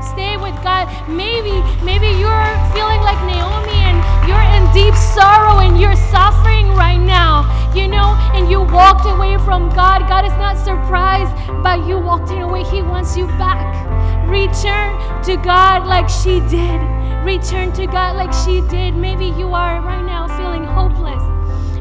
Stay 0.04 0.36
with 0.36 0.54
God. 0.62 0.86
Maybe, 1.08 1.56
maybe 1.82 2.06
you're 2.20 2.48
feeling 2.76 3.00
like 3.00 3.18
Naomi 3.24 3.80
and 3.80 3.98
you're 4.28 4.46
in 4.52 4.62
deep 4.76 4.94
sorrow 4.94 5.60
and 5.60 5.80
you're 5.80 5.96
suffering 6.12 6.68
right 6.76 7.00
now, 7.00 7.48
you 7.74 7.88
know, 7.88 8.14
and 8.36 8.50
you 8.50 8.60
walked 8.60 9.06
away 9.06 9.38
from 9.38 9.70
God. 9.70 10.06
God 10.06 10.26
is 10.26 10.36
not 10.36 10.58
surprised 10.58 11.32
by 11.64 11.76
you 11.76 11.98
walking 11.98 12.42
away. 12.42 12.62
He 12.64 12.82
wants 12.82 13.16
you 13.16 13.26
back. 13.40 13.89
Return 14.30 15.22
to 15.24 15.36
God 15.36 15.86
like 15.86 16.08
she 16.08 16.40
did. 16.48 16.80
Return 17.24 17.72
to 17.72 17.86
God 17.86 18.16
like 18.16 18.32
she 18.32 18.60
did. 18.68 18.94
Maybe 18.94 19.26
you 19.26 19.52
are 19.52 19.82
right 19.82 20.04
now 20.04 20.28
feeling 20.38 20.64
hopeless 20.64 21.22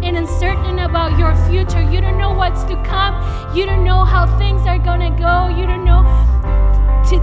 and 0.03 0.17
uncertain 0.17 0.79
about 0.79 1.17
your 1.19 1.35
future. 1.47 1.81
You 1.81 2.01
don't 2.01 2.17
know 2.17 2.33
what's 2.33 2.63
to 2.63 2.75
come. 2.83 3.15
You 3.55 3.65
don't 3.65 3.83
know 3.83 4.03
how 4.03 4.25
things 4.37 4.65
are 4.65 4.79
going 4.79 5.01
to 5.01 5.15
go. 5.17 5.47
You 5.47 5.67
don't 5.67 5.85
know 5.85 5.99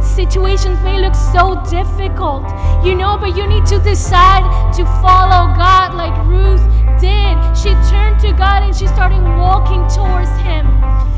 situations 0.03 0.81
may 0.83 0.99
look 0.99 1.15
so 1.15 1.55
difficult, 1.71 2.43
you 2.85 2.95
know, 2.95 3.17
but 3.17 3.37
you 3.37 3.47
need 3.47 3.65
to 3.67 3.79
decide 3.81 4.43
to 4.75 4.85
follow 5.01 5.55
God 5.55 5.95
like 5.95 6.17
Ruth 6.27 6.63
did. 7.01 7.37
She 7.57 7.71
turned 7.91 8.19
to 8.21 8.33
God 8.33 8.63
and 8.63 8.75
she 8.75 8.87
started 8.89 9.23
walking 9.39 9.87
towards 9.89 10.31
Him. 10.41 10.67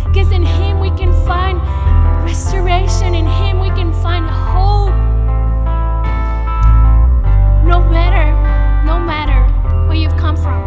Because 0.05 0.33
in 0.33 0.43
Him 0.43 0.81
we 0.81 0.91
can 0.91 1.13
find 1.27 1.61
restoration, 2.29 3.15
in 3.15 3.27
Him 3.27 3.59
we 3.59 3.71
can 3.71 3.91
find 4.03 4.27
hope. 4.29 4.93
No 7.65 7.79
matter, 7.97 8.27
no 8.85 8.99
matter 9.01 9.41
where 9.87 9.97
you've 9.97 10.19
come 10.19 10.37
from. 10.37 10.61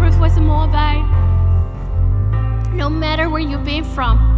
Ruth 0.00 0.18
was 0.20 0.36
a 0.36 0.40
Moabite. 0.40 1.04
No 2.72 2.88
matter 2.88 3.28
where 3.28 3.40
you've 3.40 3.64
been 3.64 3.84
from 3.96 4.30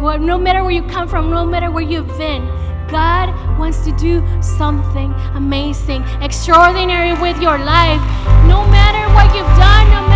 no 0.00 0.38
matter 0.38 0.62
where 0.62 0.72
you 0.72 0.82
come 0.84 1.06
from, 1.06 1.28
no 1.28 1.44
matter 1.44 1.70
where 1.70 1.84
you've 1.84 2.16
been, 2.16 2.42
God 2.88 3.28
wants 3.58 3.84
to 3.84 3.92
do 3.98 4.24
something 4.40 5.12
amazing, 5.34 6.02
extraordinary 6.22 7.12
with 7.20 7.38
your 7.40 7.58
life. 7.58 8.00
No 8.46 8.64
matter 8.76 9.04
what 9.14 9.26
you've 9.36 9.54
done, 9.58 9.86
no 9.90 10.09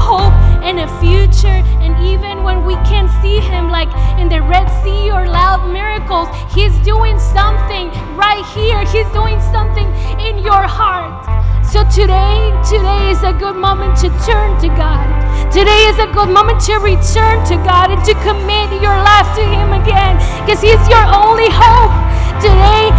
hope 0.00 0.32
and 0.64 0.80
a 0.80 0.88
future. 0.98 1.60
And 1.84 1.92
even 2.04 2.42
when 2.42 2.64
we 2.64 2.74
can't 2.88 3.10
see 3.20 3.38
Him, 3.38 3.68
like 3.68 3.92
in 4.18 4.28
the 4.28 4.40
Red 4.40 4.66
Sea 4.82 5.12
or 5.12 5.28
loud 5.28 5.68
miracles, 5.70 6.28
He's 6.56 6.74
doing 6.80 7.18
something 7.18 7.92
right 8.16 8.44
here. 8.56 8.80
He's 8.88 9.08
doing 9.12 9.38
something 9.52 9.86
in 10.18 10.38
your 10.40 10.64
heart. 10.64 11.28
So 11.70 11.84
today, 11.86 12.50
today 12.66 13.14
is 13.14 13.22
a 13.22 13.32
good 13.32 13.54
moment 13.54 13.94
to 14.02 14.08
turn 14.26 14.58
to 14.58 14.68
God. 14.74 15.06
Today 15.52 15.86
is 15.86 15.98
a 16.02 16.10
good 16.10 16.28
moment 16.28 16.58
to 16.66 16.74
return 16.82 17.46
to 17.46 17.56
God 17.62 17.94
and 17.94 18.02
to 18.04 18.14
commit 18.26 18.74
your 18.82 18.98
life 19.06 19.30
to 19.38 19.44
Him 19.46 19.70
again 19.78 20.18
because 20.42 20.58
He's 20.58 20.82
your 20.90 21.06
only 21.14 21.46
hope. 21.46 21.94
Today 22.42 22.90